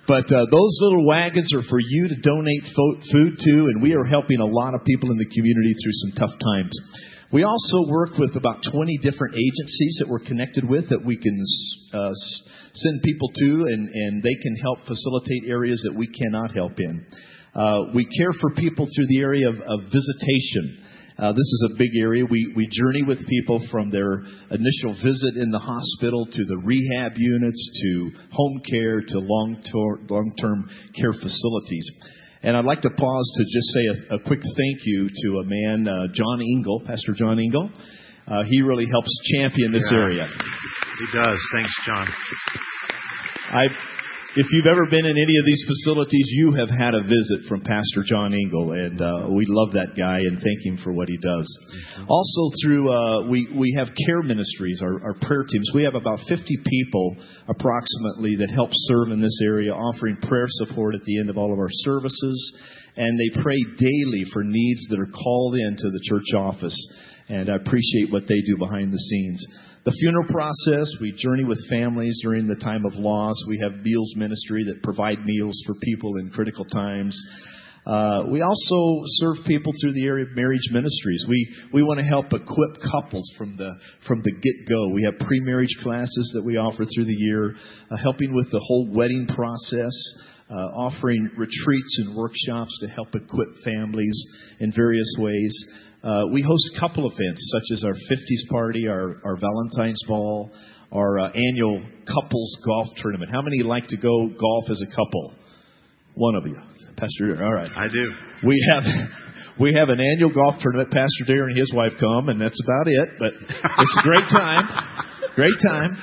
but 0.05 0.29
uh, 0.29 0.45
those 0.53 0.75
little 0.85 1.07
wagons 1.09 1.49
are 1.57 1.65
for 1.65 1.81
you 1.81 2.09
to 2.13 2.17
donate 2.21 2.65
fo- 2.77 3.01
food 3.09 3.41
to, 3.41 3.55
and 3.73 3.81
we 3.81 3.97
are 3.97 4.05
helping 4.05 4.41
a 4.41 4.49
lot 4.49 4.75
of 4.77 4.85
people 4.85 5.09
in 5.13 5.17
the 5.17 5.29
community 5.33 5.73
through 5.81 5.97
some 6.09 6.13
tough 6.29 6.37
times. 6.41 6.77
We 7.33 7.45
also 7.45 7.89
work 7.89 8.21
with 8.21 8.37
about 8.37 8.61
20 8.69 9.01
different 9.01 9.33
agencies 9.41 9.97
that 10.05 10.09
we're 10.13 10.21
connected 10.21 10.69
with 10.69 10.91
that 10.93 11.01
we 11.01 11.17
can 11.17 11.33
uh, 11.97 12.13
send 12.75 13.03
people 13.03 13.29
to, 13.29 13.51
and, 13.69 13.89
and 13.89 14.23
they 14.23 14.35
can 14.43 14.57
help 14.57 14.81
facilitate 14.87 15.49
areas 15.49 15.83
that 15.89 15.97
we 15.97 16.07
cannot 16.09 16.53
help 16.53 16.73
in. 16.79 17.07
Uh, 17.55 17.93
we 17.95 18.05
care 18.17 18.33
for 18.41 18.55
people 18.57 18.89
through 18.89 19.07
the 19.09 19.21
area 19.21 19.49
of, 19.49 19.57
of 19.57 19.81
visitation. 19.93 20.81
Uh, 21.19 21.31
this 21.31 21.45
is 21.45 21.71
a 21.75 21.79
big 21.79 21.91
area. 22.01 22.25
We, 22.25 22.53
we 22.57 22.67
journey 22.73 23.05
with 23.05 23.29
people 23.29 23.61
from 23.71 23.91
their 23.91 24.25
initial 24.49 24.97
visit 25.05 25.37
in 25.37 25.53
the 25.53 25.61
hospital 25.61 26.25
to 26.25 26.43
the 26.49 26.63
rehab 26.65 27.13
units 27.17 27.61
to 27.85 28.11
home 28.33 28.63
care 28.65 29.01
to 29.01 29.19
long 29.21 29.61
term 30.41 30.59
care 30.97 31.13
facilities. 31.13 31.87
And 32.43 32.57
I'd 32.57 32.65
like 32.65 32.81
to 32.81 32.91
pause 32.91 33.33
to 33.37 33.45
just 33.45 33.69
say 33.71 33.85
a, 33.87 34.17
a 34.17 34.21
quick 34.27 34.41
thank 34.41 34.79
you 34.85 35.09
to 35.09 35.29
a 35.39 35.45
man, 35.45 35.87
uh, 35.87 36.07
John 36.13 36.41
Engel, 36.41 36.83
Pastor 36.87 37.13
John 37.13 37.39
Engel. 37.39 37.71
Uh, 38.27 38.45
he 38.49 38.63
really 38.63 38.87
helps 38.87 39.13
champion 39.37 39.73
this 39.73 39.89
Yeah. 39.93 39.99
area. 39.99 40.29
He 40.99 41.07
does. 41.17 41.41
Thanks, 41.53 41.75
John. 41.87 42.07
I, 43.53 43.65
if 44.37 44.47
you've 44.53 44.69
ever 44.69 44.87
been 44.89 45.05
in 45.05 45.17
any 45.17 45.37
of 45.41 45.45
these 45.45 45.65
facilities, 45.69 46.29
you 46.37 46.53
have 46.53 46.69
had 46.69 46.93
a 46.95 47.03
visit 47.03 47.49
from 47.49 47.61
Pastor 47.61 48.05
John 48.05 48.33
Engel, 48.33 48.73
and 48.73 49.01
uh, 49.01 49.29
we 49.33 49.45
love 49.49 49.73
that 49.73 49.97
guy 49.97 50.21
and 50.21 50.37
thank 50.37 50.61
him 50.65 50.77
for 50.85 50.93
what 50.93 51.09
he 51.09 51.17
does. 51.17 51.49
Also, 52.09 52.43
through 52.61 52.93
uh, 52.93 53.29
we 53.29 53.49
we 53.57 53.73
have 53.77 53.89
care 54.07 54.23
ministries, 54.23 54.81
our, 54.85 55.01
our 55.05 55.17
prayer 55.21 55.45
teams. 55.49 55.73
We 55.75 55.85
have 55.85 55.97
about 55.97 56.21
50 56.29 56.45
people 56.65 57.17
approximately 57.49 58.37
that 58.45 58.53
help 58.53 58.71
serve 58.73 59.13
in 59.13 59.21
this 59.21 59.41
area, 59.45 59.73
offering 59.73 60.17
prayer 60.29 60.49
support 60.49 60.95
at 60.95 61.05
the 61.05 61.21
end 61.21 61.31
of 61.31 61.37
all 61.37 61.53
of 61.53 61.59
our 61.59 61.73
services, 61.89 62.37
and 62.97 63.17
they 63.17 63.41
pray 63.41 63.61
daily 63.77 64.25
for 64.33 64.45
needs 64.45 64.89
that 64.89 65.01
are 65.01 65.13
called 65.13 65.57
into 65.57 65.89
the 65.89 66.05
church 66.05 66.37
office. 66.37 66.77
And 67.29 67.49
I 67.49 67.57
appreciate 67.57 68.13
what 68.13 68.29
they 68.29 68.41
do 68.45 68.59
behind 68.59 68.93
the 68.93 68.99
scenes. 68.99 69.41
The 69.85 69.91
funeral 69.99 70.31
process, 70.31 70.87
we 71.01 71.11
journey 71.11 71.43
with 71.43 71.59
families 71.69 72.21
during 72.23 72.47
the 72.47 72.55
time 72.55 72.87
of 72.87 72.95
loss. 72.95 73.35
We 73.49 73.59
have 73.67 73.83
meals 73.83 74.15
ministry 74.15 74.63
that 74.71 74.81
provide 74.81 75.27
meals 75.27 75.61
for 75.67 75.75
people 75.83 76.19
in 76.23 76.31
critical 76.31 76.65
times. 76.65 77.19
Uh, 77.85 78.31
we 78.31 78.43
also 78.43 79.03
serve 79.19 79.43
people 79.45 79.73
through 79.83 79.95
the 79.95 80.07
area 80.07 80.25
of 80.25 80.37
marriage 80.37 80.71
ministries. 80.71 81.27
We 81.29 81.51
we 81.75 81.83
want 81.83 81.99
to 81.99 82.07
help 82.07 82.27
equip 82.27 82.79
couples 82.79 83.27
from 83.37 83.57
the 83.57 83.75
from 84.07 84.23
the 84.23 84.31
get 84.31 84.71
go. 84.71 84.95
We 84.95 85.03
have 85.03 85.19
pre 85.19 85.41
marriage 85.41 85.75
classes 85.83 86.31
that 86.39 86.47
we 86.47 86.59
offer 86.59 86.85
through 86.87 87.11
the 87.11 87.19
year, 87.19 87.57
uh, 87.91 87.97
helping 87.97 88.33
with 88.37 88.53
the 88.53 88.63
whole 88.63 88.87
wedding 88.95 89.27
process, 89.35 89.91
uh, 90.47 90.79
offering 90.79 91.27
retreats 91.35 91.99
and 92.07 92.15
workshops 92.15 92.71
to 92.83 92.87
help 92.87 93.09
equip 93.17 93.51
families 93.65 94.15
in 94.61 94.71
various 94.71 95.11
ways. 95.19 95.51
Uh, 96.03 96.27
we 96.33 96.43
host 96.43 96.71
a 96.75 96.81
couple 96.81 97.07
events, 97.07 97.53
such 97.55 97.75
as 97.75 97.85
our 97.85 97.93
50s 97.93 98.51
party, 98.51 98.89
our, 98.89 99.21
our 99.25 99.39
Valentine's 99.39 100.03
Ball, 100.09 100.51
our 100.91 101.21
uh, 101.21 101.31
annual 101.31 101.81
couples 102.07 102.59
golf 102.67 102.89
tournament. 102.97 103.31
How 103.31 103.41
many 103.41 103.63
like 103.63 103.87
to 103.89 103.97
go 103.97 104.27
golf 104.29 104.65
as 104.69 104.83
a 104.83 104.91
couple? 104.91 105.35
One 106.15 106.35
of 106.35 106.45
you, 106.45 106.57
Pastor. 106.97 107.27
Dear. 107.27 107.45
All 107.45 107.55
right. 107.55 107.71
I 107.75 107.87
do. 107.87 108.13
We 108.45 108.59
have 108.69 108.83
we 109.61 109.75
have 109.75 109.89
an 109.89 110.01
annual 110.01 110.35
golf 110.35 110.57
tournament. 110.61 110.91
Pastor 110.91 111.25
Dary 111.27 111.53
and 111.53 111.59
his 111.59 111.73
wife 111.73 111.93
come, 111.99 112.29
and 112.29 112.41
that's 112.41 112.61
about 112.63 112.89
it. 112.89 113.09
But 113.19 113.33
it's 113.79 113.99
a 113.99 114.03
great 114.03 114.29
time. 114.29 114.69
Great 115.37 115.57
time. 115.63 115.97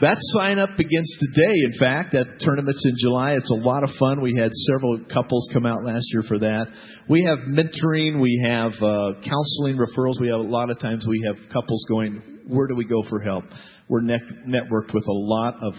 That 0.00 0.16
sign 0.32 0.58
up 0.58 0.70
begins 0.78 1.12
today. 1.20 1.52
In 1.68 1.74
fact, 1.78 2.12
that 2.12 2.40
tournament's 2.40 2.84
in 2.86 2.94
July. 2.98 3.32
It's 3.32 3.50
a 3.50 3.60
lot 3.60 3.84
of 3.84 3.90
fun. 3.98 4.22
We 4.22 4.34
had 4.34 4.50
several 4.72 5.04
couples 5.12 5.48
come 5.52 5.66
out 5.66 5.84
last 5.84 6.08
year 6.12 6.22
for 6.26 6.38
that. 6.38 6.68
We 7.08 7.24
have 7.24 7.40
mentoring. 7.44 8.16
We 8.20 8.40
have 8.42 8.72
uh, 8.80 9.20
counseling 9.20 9.76
referrals. 9.76 10.16
We 10.18 10.28
have 10.32 10.40
a 10.40 10.48
lot 10.48 10.70
of 10.70 10.80
times 10.80 11.04
we 11.06 11.20
have 11.28 11.36
couples 11.52 11.84
going, 11.88 12.22
"Where 12.48 12.66
do 12.66 12.76
we 12.76 12.86
go 12.88 13.02
for 13.10 13.20
help?" 13.20 13.44
We're 13.88 14.00
ne- 14.02 14.24
networked 14.48 14.94
with 14.94 15.04
a 15.04 15.12
lot 15.28 15.56
of 15.60 15.74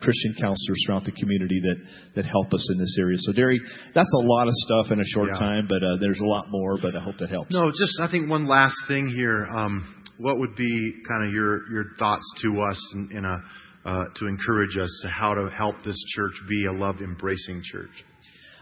Christian 0.00 0.34
counselors 0.38 0.78
throughout 0.86 1.04
the 1.04 1.12
community 1.12 1.60
that 1.64 1.76
that 2.16 2.24
help 2.26 2.52
us 2.52 2.68
in 2.74 2.78
this 2.78 2.96
area. 3.00 3.16
So, 3.18 3.32
Dary, 3.32 3.58
that's 3.94 4.12
a 4.20 4.24
lot 4.26 4.48
of 4.48 4.54
stuff 4.54 4.92
in 4.92 5.00
a 5.00 5.04
short 5.04 5.30
Yeah. 5.32 5.38
time, 5.40 5.66
but 5.66 5.82
uh, 5.82 5.96
there's 6.00 6.20
a 6.20 6.28
lot 6.28 6.44
more. 6.50 6.76
But 6.76 6.94
I 6.94 7.00
hope 7.00 7.16
that 7.18 7.30
helps. 7.30 7.50
No, 7.52 7.70
just 7.72 7.98
I 8.02 8.10
think 8.10 8.28
one 8.28 8.46
last 8.46 8.76
thing 8.86 9.08
here. 9.08 9.46
Um, 9.50 9.95
what 10.18 10.38
would 10.38 10.56
be 10.56 10.92
kind 11.08 11.26
of 11.26 11.32
your 11.32 11.70
your 11.70 11.84
thoughts 11.98 12.24
to 12.42 12.60
us 12.60 12.94
in, 12.94 13.18
in 13.18 13.24
a 13.24 13.42
uh, 13.84 14.04
to 14.16 14.26
encourage 14.26 14.76
us 14.76 15.00
to 15.02 15.08
how 15.08 15.34
to 15.34 15.48
help 15.48 15.76
this 15.84 16.02
church 16.16 16.34
be 16.48 16.66
a 16.66 16.72
love 16.72 17.00
embracing 17.00 17.62
church? 17.64 18.04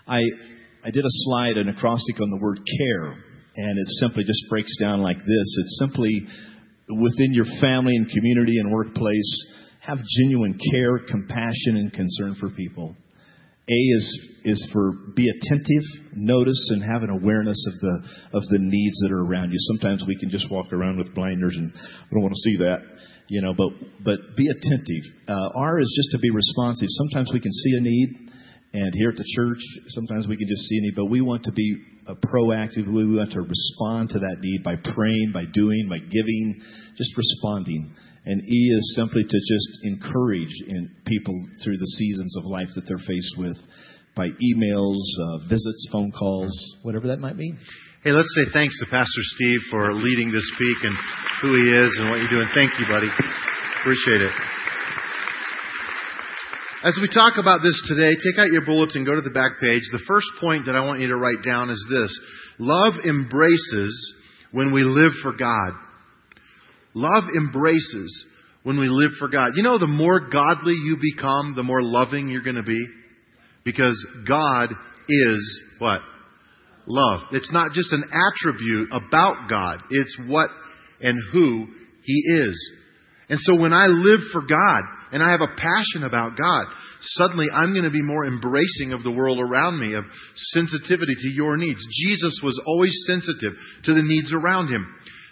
I 0.06 0.22
I 0.84 0.90
did 0.90 1.04
a 1.04 1.14
slide, 1.24 1.56
an 1.56 1.68
acrostic 1.68 2.20
on 2.20 2.30
the 2.30 2.38
word 2.42 2.58
care, 2.58 3.12
and 3.56 3.78
it 3.78 3.88
simply 4.00 4.24
just 4.24 4.44
breaks 4.50 4.76
down 4.78 5.00
like 5.00 5.18
this. 5.18 5.26
It's 5.58 5.78
simply 5.78 6.26
within 6.88 7.32
your 7.32 7.46
family 7.60 7.96
and 7.96 8.08
community 8.10 8.58
and 8.58 8.70
workplace, 8.70 9.56
have 9.80 9.98
genuine 10.20 10.58
care, 10.72 10.98
compassion, 10.98 11.76
and 11.76 11.92
concern 11.92 12.36
for 12.38 12.50
people. 12.50 12.96
A 13.66 13.80
is 13.96 14.06
is 14.44 14.68
for 14.72 14.92
be 15.16 15.24
attentive, 15.24 15.84
notice, 16.12 16.68
and 16.70 16.84
have 16.84 17.02
an 17.02 17.08
awareness 17.08 17.56
of 17.72 17.80
the 17.80 17.94
of 18.36 18.42
the 18.52 18.60
needs 18.60 18.98
that 19.00 19.10
are 19.10 19.24
around 19.24 19.52
you. 19.52 19.58
Sometimes 19.72 20.04
we 20.06 20.18
can 20.20 20.28
just 20.28 20.50
walk 20.50 20.70
around 20.72 20.98
with 20.98 21.14
blinders 21.14 21.56
and 21.56 21.72
I 21.74 22.08
don't 22.12 22.22
want 22.22 22.34
to 22.34 22.44
see 22.44 22.56
that, 22.58 22.84
you 23.28 23.40
know. 23.40 23.54
But 23.56 23.72
but 24.04 24.36
be 24.36 24.48
attentive. 24.52 25.04
Uh, 25.26 25.48
R 25.56 25.80
is 25.80 25.88
just 25.96 26.12
to 26.12 26.18
be 26.20 26.28
responsive. 26.28 26.88
Sometimes 26.90 27.30
we 27.32 27.40
can 27.40 27.52
see 27.52 27.72
a 27.78 27.80
need, 27.80 28.08
and 28.74 28.92
here 28.92 29.08
at 29.08 29.16
the 29.16 29.28
church, 29.34 29.62
sometimes 29.88 30.28
we 30.28 30.36
can 30.36 30.48
just 30.48 30.68
see 30.68 30.76
a 30.76 30.80
need, 30.82 30.94
but 30.94 31.06
we 31.06 31.22
want 31.22 31.44
to 31.44 31.52
be 31.52 31.80
uh, 32.06 32.20
proactive. 32.20 32.84
We 32.84 33.16
want 33.16 33.32
to 33.32 33.40
respond 33.40 34.10
to 34.10 34.18
that 34.18 34.36
need 34.40 34.62
by 34.62 34.76
praying, 34.76 35.32
by 35.32 35.46
doing, 35.48 35.88
by 35.88 36.04
giving, 36.04 36.60
just 36.98 37.16
responding. 37.16 37.96
And 38.26 38.40
E 38.42 38.60
is 38.72 38.96
simply 38.96 39.22
to 39.22 39.38
just 39.38 39.70
encourage 39.84 40.54
people 41.04 41.34
through 41.62 41.76
the 41.76 41.92
seasons 41.98 42.36
of 42.38 42.44
life 42.44 42.68
that 42.74 42.84
they're 42.88 43.06
faced 43.06 43.34
with 43.36 43.56
by 44.16 44.28
emails, 44.28 44.96
uh, 45.20 45.48
visits, 45.48 45.88
phone 45.92 46.10
calls, 46.16 46.54
whatever 46.82 47.08
that 47.08 47.18
might 47.18 47.36
be. 47.36 47.52
Hey, 48.02 48.12
let's 48.12 48.32
say 48.34 48.52
thanks 48.52 48.78
to 48.80 48.86
Pastor 48.86 49.22
Steve 49.36 49.60
for 49.70 49.94
leading 49.94 50.30
this 50.30 50.46
speak 50.54 50.76
and 50.84 50.96
who 51.42 51.56
he 51.56 51.68
is 51.68 51.90
and 52.00 52.10
what 52.10 52.20
you're 52.20 52.28
doing. 52.28 52.48
Thank 52.54 52.70
you, 52.78 52.86
buddy. 52.86 53.08
Appreciate 53.80 54.22
it. 54.22 54.32
As 56.84 56.98
we 57.00 57.08
talk 57.08 57.38
about 57.38 57.62
this 57.62 57.80
today, 57.88 58.12
take 58.12 58.38
out 58.38 58.52
your 58.52 58.64
bulletin, 58.64 59.04
go 59.04 59.14
to 59.14 59.22
the 59.22 59.30
back 59.30 59.52
page. 59.58 59.82
The 59.90 60.04
first 60.06 60.26
point 60.38 60.66
that 60.66 60.76
I 60.76 60.84
want 60.84 61.00
you 61.00 61.08
to 61.08 61.16
write 61.16 61.42
down 61.42 61.70
is 61.70 61.80
this 61.90 62.12
Love 62.58 62.94
embraces 63.08 64.14
when 64.52 64.72
we 64.72 64.84
live 64.84 65.12
for 65.22 65.32
God. 65.32 65.72
Love 66.94 67.24
embraces 67.36 68.26
when 68.62 68.78
we 68.78 68.88
live 68.88 69.12
for 69.18 69.28
God. 69.28 69.52
You 69.56 69.62
know, 69.62 69.78
the 69.78 69.86
more 69.86 70.30
godly 70.30 70.74
you 70.74 70.96
become, 71.00 71.54
the 71.54 71.62
more 71.62 71.82
loving 71.82 72.28
you're 72.28 72.42
going 72.42 72.56
to 72.56 72.62
be. 72.62 72.86
Because 73.64 74.06
God 74.26 74.70
is 75.08 75.62
what? 75.78 76.00
love. 76.86 77.22
It's 77.32 77.52
not 77.52 77.72
just 77.72 77.92
an 77.92 78.04
attribute 78.04 78.90
about 78.92 79.48
God. 79.48 79.82
It's 79.90 80.16
what 80.26 80.50
and 81.00 81.18
who 81.32 81.66
He 82.02 82.22
is. 82.40 82.72
And 83.30 83.40
so 83.40 83.58
when 83.58 83.72
I 83.72 83.86
live 83.86 84.20
for 84.32 84.42
God 84.42 84.80
and 85.10 85.22
I 85.22 85.30
have 85.30 85.40
a 85.40 85.56
passion 85.56 86.04
about 86.04 86.36
God, 86.36 86.64
suddenly 87.00 87.46
I'm 87.52 87.72
going 87.72 87.84
to 87.84 87.90
be 87.90 88.02
more 88.02 88.26
embracing 88.26 88.92
of 88.92 89.02
the 89.02 89.10
world 89.10 89.40
around 89.40 89.80
me, 89.80 89.94
of 89.94 90.04
sensitivity 90.52 91.14
to 91.14 91.30
your 91.30 91.56
needs. 91.56 91.80
Jesus 92.04 92.38
was 92.42 92.60
always 92.66 92.94
sensitive 93.06 93.52
to 93.84 93.94
the 93.94 94.02
needs 94.04 94.30
around 94.32 94.68
him. 94.68 94.86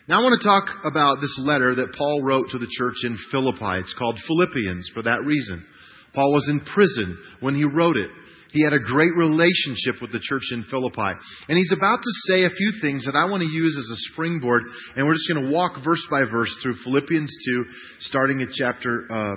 Now 0.09 0.19
I 0.19 0.25
want 0.25 0.41
to 0.41 0.49
talk 0.49 0.67
about 0.85 1.21
this 1.21 1.39
letter 1.39 1.77
that 1.77 1.95
Paul 1.97 2.23
wrote 2.23 2.51
to 2.51 2.59
the 2.59 2.71
church 2.77 2.97
in 3.05 3.17
Philippi. 3.31 3.79
It's 3.79 3.95
called 3.95 4.19
Philippians 4.27 4.91
for 4.93 5.03
that 5.03 5.23
reason. 5.25 5.65
Paul 6.13 6.33
was 6.33 6.49
in 6.51 6.61
prison 6.75 7.17
when 7.39 7.55
he 7.55 7.65
wrote 7.65 7.97
it. 7.97 8.11
He 8.51 8.65
had 8.65 8.73
a 8.73 8.83
great 8.83 9.15
relationship 9.17 10.03
with 10.03 10.11
the 10.11 10.21
church 10.21 10.43
in 10.51 10.65
Philippi. 10.65 11.15
And 11.49 11.57
he's 11.57 11.73
about 11.73 12.03
to 12.03 12.11
say 12.27 12.45
a 12.45 12.51
few 12.51 12.73
things 12.83 13.07
that 13.07 13.15
I 13.15 13.31
want 13.31 13.43
to 13.43 13.49
use 13.49 13.77
as 13.79 13.89
a 13.91 14.13
springboard. 14.13 14.65
And 14.97 15.07
we're 15.07 15.15
just 15.15 15.31
going 15.33 15.47
to 15.47 15.53
walk 15.53 15.79
verse 15.85 16.05
by 16.11 16.25
verse 16.29 16.55
through 16.63 16.83
Philippians 16.85 17.33
2, 17.47 17.65
starting 18.01 18.43
at 18.43 18.49
chapter 18.53 19.07
uh, 19.09 19.37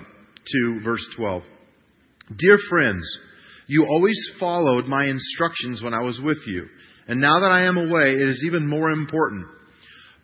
2, 0.63 0.81
verse 0.83 1.07
12. 1.15 1.43
Dear 2.35 2.57
friends, 2.69 3.05
you 3.67 3.85
always 3.85 4.19
followed 4.39 4.85
my 4.85 5.05
instructions 5.05 5.81
when 5.83 5.93
I 5.93 6.01
was 6.01 6.19
with 6.19 6.39
you. 6.47 6.65
And 7.07 7.21
now 7.21 7.39
that 7.39 7.51
I 7.51 7.65
am 7.65 7.77
away, 7.77 8.15
it 8.15 8.27
is 8.27 8.43
even 8.45 8.67
more 8.67 8.89
important. 8.89 9.45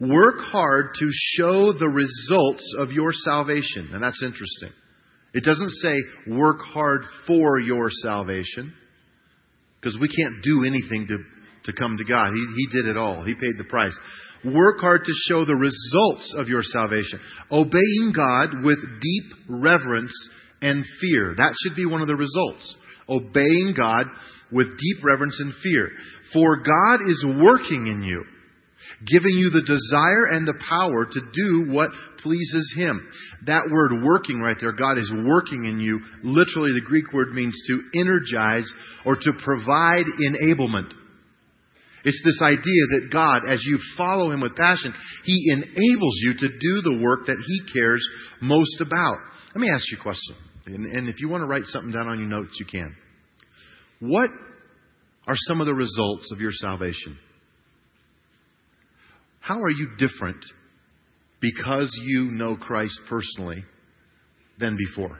Work 0.01 0.39
hard 0.51 0.95
to 0.99 1.09
show 1.35 1.73
the 1.73 1.87
results 1.87 2.75
of 2.79 2.91
your 2.91 3.11
salvation. 3.13 3.91
And 3.93 4.01
that's 4.01 4.23
interesting. 4.23 4.71
It 5.35 5.43
doesn't 5.43 5.69
say 5.69 5.95
work 6.27 6.57
hard 6.61 7.03
for 7.27 7.59
your 7.59 7.89
salvation 8.01 8.73
because 9.79 9.99
we 10.01 10.07
can't 10.07 10.41
do 10.41 10.65
anything 10.65 11.05
to, 11.07 11.17
to 11.71 11.77
come 11.77 11.97
to 11.97 12.03
God. 12.03 12.31
He, 12.33 12.45
he 12.57 12.81
did 12.81 12.89
it 12.89 12.97
all. 12.97 13.23
He 13.23 13.35
paid 13.35 13.53
the 13.59 13.69
price. 13.69 13.95
Work 14.43 14.79
hard 14.79 15.03
to 15.05 15.13
show 15.29 15.45
the 15.45 15.55
results 15.55 16.33
of 16.35 16.47
your 16.47 16.63
salvation. 16.63 17.19
Obeying 17.51 18.11
God 18.15 18.63
with 18.63 18.79
deep 19.01 19.23
reverence 19.47 20.13
and 20.63 20.83
fear. 20.99 21.35
That 21.37 21.53
should 21.61 21.75
be 21.75 21.85
one 21.85 22.01
of 22.01 22.07
the 22.07 22.15
results. 22.15 22.75
Obeying 23.07 23.75
God 23.77 24.07
with 24.51 24.67
deep 24.67 25.03
reverence 25.03 25.39
and 25.39 25.53
fear. 25.61 25.91
For 26.33 26.57
God 26.57 27.07
is 27.07 27.23
working 27.39 27.85
in 27.85 28.01
you 28.01 28.23
giving 29.05 29.33
you 29.33 29.49
the 29.49 29.61
desire 29.61 30.25
and 30.29 30.47
the 30.47 30.59
power 30.69 31.05
to 31.05 31.21
do 31.33 31.71
what 31.71 31.89
pleases 32.21 32.73
Him. 32.75 33.09
That 33.45 33.69
word 33.71 34.03
working 34.03 34.39
right 34.39 34.57
there, 34.59 34.73
God 34.73 34.97
is 34.97 35.11
working 35.25 35.65
in 35.65 35.79
you. 35.79 35.99
Literally, 36.23 36.71
the 36.73 36.85
Greek 36.85 37.11
word 37.13 37.33
means 37.33 37.59
to 37.67 37.99
energize 37.99 38.71
or 39.05 39.15
to 39.15 39.31
provide 39.43 40.05
enablement. 40.05 40.93
It's 42.03 42.21
this 42.23 42.41
idea 42.41 42.57
that 42.61 43.09
God, 43.11 43.47
as 43.47 43.61
you 43.63 43.77
follow 43.97 44.31
Him 44.31 44.41
with 44.41 44.55
passion, 44.55 44.93
He 45.23 45.51
enables 45.51 46.15
you 46.21 46.33
to 46.33 46.47
do 46.47 46.81
the 46.81 47.01
work 47.03 47.27
that 47.27 47.37
He 47.45 47.73
cares 47.73 48.07
most 48.41 48.81
about. 48.81 49.17
Let 49.53 49.61
me 49.61 49.69
ask 49.69 49.83
you 49.91 49.97
a 49.99 50.03
question. 50.03 50.35
And, 50.65 50.85
and 50.85 51.09
if 51.09 51.19
you 51.19 51.29
want 51.29 51.41
to 51.41 51.47
write 51.47 51.65
something 51.65 51.91
down 51.91 52.07
on 52.07 52.19
your 52.19 52.27
notes, 52.27 52.57
you 52.59 52.65
can. 52.65 52.95
What 53.99 54.29
are 55.27 55.35
some 55.35 55.61
of 55.61 55.67
the 55.67 55.73
results 55.73 56.31
of 56.31 56.39
your 56.39 56.51
salvation? 56.51 57.17
How 59.41 59.59
are 59.59 59.69
you 59.69 59.89
different 59.97 60.43
because 61.41 61.91
you 62.03 62.29
know 62.31 62.55
Christ 62.55 62.97
personally 63.09 63.65
than 64.59 64.77
before? 64.77 65.19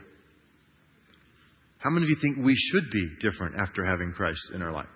How 1.78 1.90
many 1.90 2.06
of 2.06 2.10
you 2.10 2.16
think 2.22 2.46
we 2.46 2.54
should 2.56 2.90
be 2.92 3.08
different 3.20 3.56
after 3.58 3.84
having 3.84 4.12
Christ 4.12 4.40
in 4.54 4.62
our 4.62 4.70
life? 4.70 4.86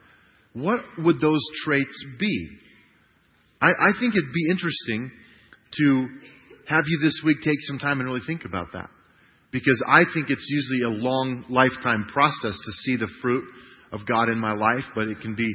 What 0.53 0.81
would 0.99 1.21
those 1.21 1.43
traits 1.65 2.05
be? 2.19 2.49
I, 3.61 3.71
I 3.71 3.91
think 3.99 4.15
it'd 4.15 4.33
be 4.33 4.51
interesting 4.51 5.11
to 5.73 6.09
have 6.69 6.85
you 6.87 6.99
this 7.03 7.21
week 7.25 7.39
take 7.45 7.61
some 7.63 7.79
time 7.79 7.99
and 7.99 8.09
really 8.09 8.25
think 8.27 8.45
about 8.45 8.73
that. 8.75 8.89
Because 9.51 9.83
I 9.89 10.05
think 10.15 10.31
it's 10.31 10.47
usually 10.49 10.83
a 10.83 11.03
long 11.03 11.45
lifetime 11.49 12.07
process 12.13 12.57
to 12.57 12.73
see 12.85 12.97
the 12.97 13.09
fruit 13.21 13.45
of 13.91 14.07
God 14.07 14.29
in 14.29 14.39
my 14.39 14.53
life, 14.53 14.85
but 14.95 15.09
it 15.09 15.21
can 15.21 15.35
be 15.35 15.53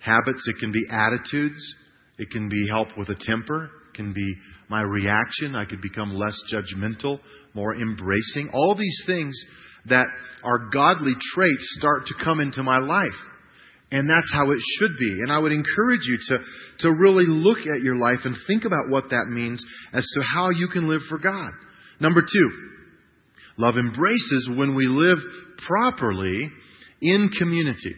habits, 0.00 0.46
it 0.46 0.60
can 0.60 0.72
be 0.72 0.84
attitudes, 0.90 1.74
it 2.20 2.30
can 2.30 2.50
be 2.50 2.66
help 2.68 2.96
with 2.98 3.08
a 3.08 3.16
temper. 3.18 3.64
It 3.64 3.96
can 3.96 4.12
be 4.12 4.34
my 4.68 4.82
reaction. 4.82 5.56
I 5.56 5.64
could 5.64 5.80
become 5.80 6.14
less 6.14 6.38
judgmental, 6.52 7.18
more 7.54 7.74
embracing. 7.74 8.50
All 8.52 8.74
these 8.74 9.02
things 9.06 9.34
that 9.86 10.06
are 10.44 10.68
godly 10.70 11.14
traits 11.34 11.76
start 11.78 12.06
to 12.06 12.24
come 12.24 12.40
into 12.40 12.62
my 12.62 12.78
life. 12.78 13.18
And 13.90 14.08
that's 14.08 14.30
how 14.34 14.50
it 14.50 14.58
should 14.78 14.98
be. 14.98 15.10
And 15.22 15.32
I 15.32 15.38
would 15.38 15.50
encourage 15.50 16.02
you 16.04 16.18
to, 16.28 16.38
to 16.80 16.90
really 16.92 17.24
look 17.26 17.58
at 17.58 17.82
your 17.82 17.96
life 17.96 18.20
and 18.24 18.36
think 18.46 18.66
about 18.66 18.90
what 18.90 19.10
that 19.10 19.26
means 19.28 19.64
as 19.94 20.06
to 20.14 20.22
how 20.22 20.50
you 20.50 20.68
can 20.68 20.88
live 20.88 21.00
for 21.08 21.18
God. 21.18 21.50
Number 22.00 22.20
two, 22.20 22.50
love 23.56 23.76
embraces 23.78 24.50
when 24.54 24.76
we 24.76 24.86
live 24.86 25.18
properly 25.66 26.50
in 27.00 27.30
community. 27.36 27.96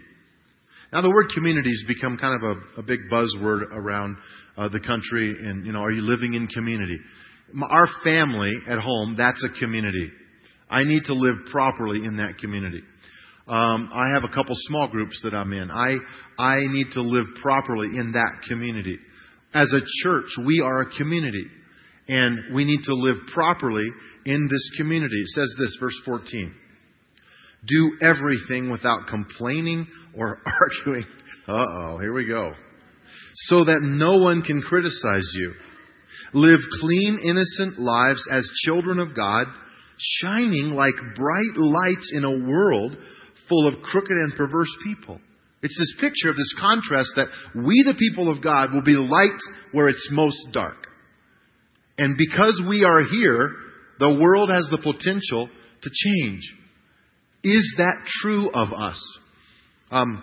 Now, 0.93 1.01
the 1.01 1.11
word 1.11 1.31
community 1.35 1.71
has 1.71 1.85
become 1.89 2.19
kind 2.19 2.37
of 2.37 2.57
a, 2.57 2.81
a 2.81 2.83
big 2.83 3.01
buzzword 3.11 3.63
around 3.73 4.17
uh, 4.59 4.69
the 4.69 4.81
country. 4.81 5.31
And, 5.31 5.65
you 5.65 5.73
know, 5.73 5.81
are 5.81 5.91
you 5.91 6.03
living 6.03 6.35
in 6.35 6.47
community? 6.49 6.99
Our 7.71 7.87
family 8.05 8.51
at 8.69 8.79
home, 8.79 9.15
that's 9.17 9.43
a 9.45 9.59
community. 9.59 10.11
I 10.69 10.85
need 10.85 11.05
to 11.05 11.15
live 11.15 11.37
properly 11.51 12.05
in 12.05 12.19
that 12.19 12.39
community. 12.39 12.83
Um, 13.49 13.91
I 13.93 14.15
have 14.15 14.25
a 14.25 14.35
couple 14.35 14.55
small 14.69 14.89
groups 14.89 15.21
that 15.25 15.35
I'm 15.35 15.53
in. 15.53 15.71
I, 15.71 15.97
I 16.39 16.57
need 16.59 16.89
to 16.93 17.01
live 17.01 17.27
properly 17.41 17.89
in 17.89 18.13
that 18.13 18.43
community. 18.47 18.99
As 19.55 19.73
a 19.73 19.81
church, 20.03 20.31
we 20.47 20.61
are 20.61 20.83
a 20.83 20.97
community. 20.97 21.45
And 22.09 22.55
we 22.55 22.65
need 22.65 22.83
to 22.85 22.95
live 22.95 23.17
properly 23.33 23.89
in 24.27 24.49
this 24.51 24.71
community. 24.77 25.21
It 25.21 25.29
says 25.29 25.55
this, 25.59 25.77
verse 25.81 25.99
14. 26.05 26.55
Do 27.66 27.99
everything 28.02 28.71
without 28.71 29.07
complaining 29.09 29.87
or 30.16 30.40
arguing. 30.87 31.07
Uh 31.47 31.66
oh, 31.69 31.99
here 32.00 32.12
we 32.12 32.26
go. 32.26 32.52
So 33.35 33.64
that 33.64 33.81
no 33.83 34.19
one 34.19 34.42
can 34.42 34.62
criticize 34.62 35.31
you. 35.35 35.54
Live 36.35 36.61
clean, 36.81 37.19
innocent 37.25 37.78
lives 37.78 38.26
as 38.31 38.49
children 38.64 38.99
of 38.99 39.14
God, 39.14 39.47
shining 39.99 40.71
like 40.71 40.95
bright 41.14 41.57
lights 41.57 42.12
in 42.14 42.25
a 42.25 42.49
world 42.49 42.97
full 43.49 43.66
of 43.66 43.83
crooked 43.83 44.11
and 44.11 44.35
perverse 44.35 44.75
people. 44.85 45.21
It's 45.62 45.78
this 45.78 45.95
picture 46.00 46.31
of 46.31 46.37
this 46.37 46.54
contrast 46.59 47.12
that 47.16 47.28
we, 47.54 47.85
the 47.87 47.95
people 47.97 48.31
of 48.31 48.42
God, 48.42 48.73
will 48.73 48.83
be 48.83 48.97
light 48.97 49.38
where 49.73 49.88
it's 49.88 50.09
most 50.11 50.38
dark. 50.52 50.88
And 51.99 52.16
because 52.19 52.61
we 52.69 52.85
are 52.85 53.04
here, 53.04 53.50
the 53.99 54.19
world 54.21 54.50
has 54.50 54.66
the 54.71 54.78
potential 54.78 55.49
to 55.83 55.90
change. 55.90 56.42
Is 57.45 57.75
that 57.79 57.95
true 58.23 58.51
of 58.51 58.73
us? 58.73 59.19
Um, 59.91 60.23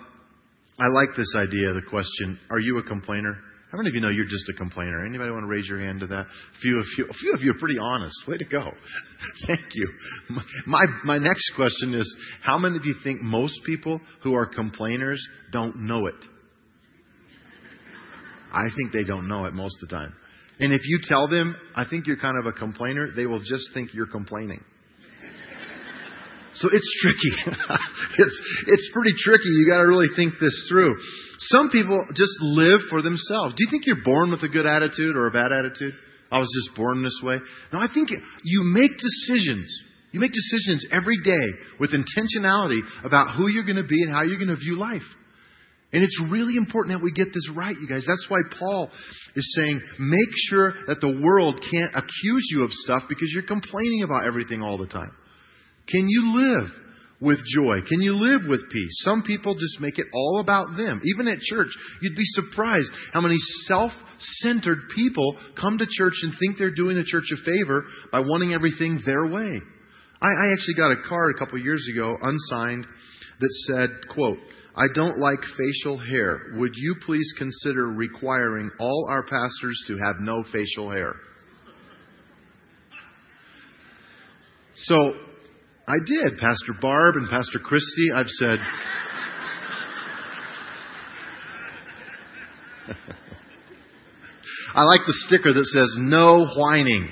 I 0.80 0.88
like 0.88 1.10
this 1.18 1.34
idea, 1.38 1.74
the 1.74 1.82
question, 1.90 2.40
are 2.50 2.60
you 2.60 2.78
a 2.78 2.84
complainer? 2.84 3.36
How 3.72 3.78
many 3.78 3.90
of 3.90 3.96
you 3.96 4.02
know 4.02 4.10
you're 4.10 4.26
just 4.26 4.50
a 4.50 4.54
complainer? 4.54 5.06
Anybody 5.06 5.30
want 5.30 5.44
to 5.44 5.48
raise 5.48 5.68
your 5.68 5.80
hand 5.80 6.00
to 6.00 6.08
that? 6.08 6.26
A 6.26 6.60
few 6.62 6.80
of 6.80 6.86
you, 6.98 7.06
a 7.06 7.14
few 7.14 7.34
of 7.34 7.42
you 7.42 7.52
are 7.52 7.60
pretty 7.60 7.78
honest. 7.78 8.16
Way 8.28 8.38
to 8.38 8.46
go. 8.46 8.64
Thank 9.48 9.62
you. 9.74 9.90
My, 10.66 10.86
my 11.04 11.18
next 11.18 11.52
question 11.56 11.94
is, 11.94 12.16
how 12.42 12.58
many 12.58 12.78
of 12.78 12.86
you 12.86 12.96
think 13.04 13.22
most 13.22 13.60
people 13.66 14.02
who 14.24 14.34
are 14.34 14.48
complainers 14.48 15.24
don't 15.52 15.86
know 15.86 16.08
it? 16.08 16.16
I 18.52 18.64
think 18.76 18.92
they 18.92 19.04
don't 19.04 19.28
know 19.28 19.46
it 19.46 19.54
most 19.54 19.76
of 19.84 19.90
the 19.90 19.96
time. 19.96 20.14
And 20.60 20.74
if 20.74 20.82
you 20.86 21.00
tell 21.04 21.28
them, 21.28 21.56
I 21.76 21.86
think 21.88 22.08
you're 22.08 22.18
kind 22.18 22.38
of 22.40 22.48
a 22.48 22.52
complainer, 22.52 23.12
they 23.16 23.28
will 23.28 23.40
just 23.40 23.70
think 23.76 23.94
you're 23.94 24.08
complaining. 24.08 24.64
So 26.54 26.70
it's 26.72 26.90
tricky. 27.02 27.34
it's, 28.18 28.42
it's 28.68 28.90
pretty 28.94 29.14
tricky. 29.18 29.50
You 29.50 29.68
gotta 29.70 29.88
really 29.88 30.10
think 30.16 30.36
this 30.40 30.68
through. 30.70 30.96
Some 31.40 31.70
people 31.70 32.06
just 32.16 32.34
live 32.42 32.82
for 32.90 33.02
themselves. 33.02 33.56
Do 33.56 33.64
you 33.64 33.72
think 33.72 33.86
you're 33.86 34.04
born 34.04 34.32
with 34.32 34.44
a 34.44 34.50
good 34.50 34.66
attitude 34.66 35.16
or 35.16 35.28
a 35.28 35.32
bad 35.32 35.52
attitude? 35.52 35.94
I 36.32 36.40
was 36.40 36.50
just 36.54 36.76
born 36.76 37.04
this 37.04 37.20
way. 37.24 37.38
No, 37.74 37.80
I 37.80 37.88
think 37.94 38.10
you 38.44 38.64
make 38.64 38.92
decisions. 38.92 39.68
You 40.12 40.20
make 40.20 40.32
decisions 40.32 40.86
every 40.92 41.18
day 41.24 41.48
with 41.80 41.92
intentionality 41.92 42.82
about 43.04 43.36
who 43.36 43.48
you're 43.48 43.64
going 43.64 43.78
to 43.78 43.88
be 43.88 44.04
and 44.04 44.12
how 44.12 44.24
you're 44.24 44.38
going 44.38 44.50
to 44.50 44.56
view 44.56 44.78
life. 44.78 45.06
And 45.92 46.04
it's 46.04 46.22
really 46.30 46.56
important 46.56 46.98
that 46.98 47.04
we 47.04 47.12
get 47.12 47.34
this 47.34 47.50
right, 47.56 47.76
you 47.80 47.88
guys. 47.88 48.06
That's 48.08 48.26
why 48.30 48.42
Paul 48.60 48.92
is 49.36 49.56
saying, 49.58 49.82
make 50.00 50.30
sure 50.50 50.74
that 50.88 51.02
the 51.02 51.20
world 51.22 51.60
can't 51.72 51.92
accuse 51.96 52.48
you 52.52 52.64
of 52.64 52.72
stuff 52.72 53.04
because 53.10 53.32
you're 53.34 53.48
complaining 53.48 54.04
about 54.04 54.26
everything 54.26 54.62
all 54.62 54.78
the 54.78 54.88
time. 54.88 55.12
Can 55.90 56.08
you 56.08 56.36
live 56.36 56.70
with 57.22 57.40
joy? 57.46 57.82
Can 57.88 58.02
you 58.02 58.14
live 58.14 58.42
with 58.48 58.70
peace? 58.72 59.02
Some 59.04 59.24
people 59.24 59.56
just 59.56 59.82
make 59.82 59.98
it 60.00 60.06
all 60.14 60.40
about 60.40 60.78
them. 60.78 61.02
Even 61.04 61.28
at 61.28 61.40
church, 61.40 61.70
you'd 62.02 62.16
be 62.16 62.24
surprised 62.26 62.90
how 63.12 63.22
many 63.22 63.38
self 63.66 63.92
centered 64.42 64.80
people 64.96 65.38
come 65.60 65.78
to 65.78 65.86
church 65.90 66.14
and 66.24 66.34
think 66.40 66.58
they're 66.58 66.76
doing 66.76 66.96
the 66.96 67.04
church 67.04 67.26
a 67.34 67.44
favor 67.44 67.86
by 68.12 68.20
wanting 68.20 68.54
everything 68.54 69.02
their 69.06 69.26
way. 69.26 69.60
I, 70.22 70.28
I 70.28 70.54
actually 70.54 70.76
got 70.76 70.92
a 70.92 71.08
card 71.08 71.36
a 71.36 71.40
couple 71.40 71.58
of 71.58 71.66
years 71.66 71.88
ago, 71.94 72.18
unsigned, 72.22 72.86
that 73.40 73.52
said, 73.68 73.90
quote, 74.14 74.38
I 74.76 74.86
don't 74.94 75.18
like 75.18 75.40
facial 75.58 75.98
hair. 75.98 76.54
Would 76.56 76.72
you 76.76 76.96
please 77.06 77.34
consider 77.38 77.88
requiring 77.88 78.70
all 78.80 79.08
our 79.10 79.24
pastors 79.24 79.82
to 79.88 79.98
have 79.98 80.16
no 80.20 80.44
facial 80.52 80.92
hair? 80.92 81.16
So 84.76 85.14
I 85.90 85.98
did. 86.06 86.38
Pastor 86.38 86.74
Barb 86.80 87.16
and 87.16 87.28
Pastor 87.30 87.58
Christy, 87.58 88.12
I've 88.14 88.28
said, 88.28 88.60
I 94.76 94.84
like 94.84 95.00
the 95.08 95.14
sticker 95.26 95.52
that 95.52 95.66
says 95.66 95.96
no 95.98 96.46
whining. 96.56 97.10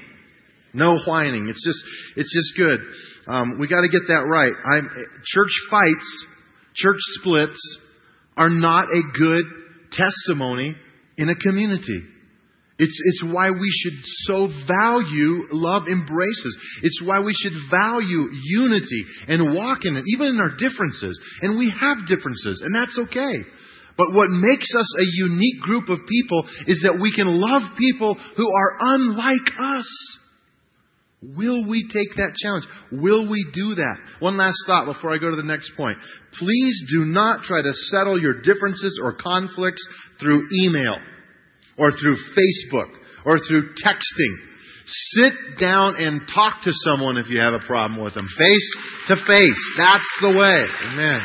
No 0.75 0.99
whining. 1.07 1.47
It's 1.49 1.65
just, 1.65 1.83
it's 2.17 2.31
just 2.31 2.55
good. 2.55 2.79
Um, 3.25 3.57
we 3.59 3.67
got 3.67 3.81
to 3.81 3.89
get 3.89 4.07
that 4.09 4.27
right. 4.29 4.53
I'm, 4.63 4.87
church 5.25 5.51
fights, 5.71 6.25
church 6.75 6.99
splits 7.19 7.79
are 8.37 8.51
not 8.51 8.85
a 8.89 9.01
good 9.17 9.45
testimony 9.91 10.75
in 11.17 11.29
a 11.29 11.35
community. 11.35 12.03
It's, 12.79 12.99
it's 13.05 13.23
why 13.33 13.49
we 13.49 13.71
should 13.71 13.97
so 14.03 14.47
value 14.67 15.47
love 15.49 15.87
embraces. 15.87 16.57
It's 16.83 17.01
why 17.03 17.19
we 17.21 17.33
should 17.33 17.53
value 17.71 18.29
unity 18.31 19.05
and 19.27 19.55
walk 19.55 19.79
in 19.83 19.97
it, 19.97 20.03
even 20.13 20.27
in 20.27 20.39
our 20.39 20.55
differences. 20.57 21.19
And 21.41 21.57
we 21.57 21.73
have 21.79 22.07
differences, 22.07 22.61
and 22.63 22.75
that's 22.75 22.99
okay. 23.09 23.49
But 23.97 24.13
what 24.13 24.29
makes 24.29 24.69
us 24.77 24.93
a 24.99 25.05
unique 25.05 25.59
group 25.61 25.89
of 25.89 26.05
people 26.07 26.45
is 26.67 26.81
that 26.83 26.99
we 27.01 27.11
can 27.11 27.25
love 27.27 27.63
people 27.79 28.15
who 28.35 28.47
are 28.47 28.77
unlike 28.79 29.49
us. 29.59 30.19
Will 31.35 31.67
we 31.67 31.81
take 31.81 32.15
that 32.17 32.35
challenge? 32.37 32.65
Will 32.91 33.27
we 33.27 33.43
do 33.55 33.73
that? 33.73 33.97
One 34.19 34.37
last 34.37 34.61
thought 34.67 34.85
before 34.85 35.15
I 35.15 35.17
go 35.17 35.31
to 35.31 35.35
the 35.35 35.41
next 35.41 35.71
point. 35.75 35.97
Please 36.37 36.83
do 36.93 37.05
not 37.05 37.41
try 37.41 37.63
to 37.63 37.73
settle 37.73 38.21
your 38.21 38.39
differences 38.41 38.99
or 39.01 39.13
conflicts 39.13 39.81
through 40.19 40.43
email 40.61 40.97
or 41.77 41.91
through 41.91 42.15
Facebook 42.35 42.89
or 43.25 43.37
through 43.47 43.69
texting. 43.85 44.35
Sit 44.85 45.59
down 45.59 45.95
and 45.97 46.21
talk 46.33 46.63
to 46.63 46.71
someone 46.71 47.17
if 47.17 47.27
you 47.29 47.39
have 47.41 47.53
a 47.53 47.65
problem 47.65 48.01
with 48.01 48.13
them. 48.13 48.27
Face 48.37 48.75
to 49.07 49.15
face. 49.27 49.73
That's 49.77 50.17
the 50.21 50.29
way. 50.29 50.63
Amen. 50.91 51.21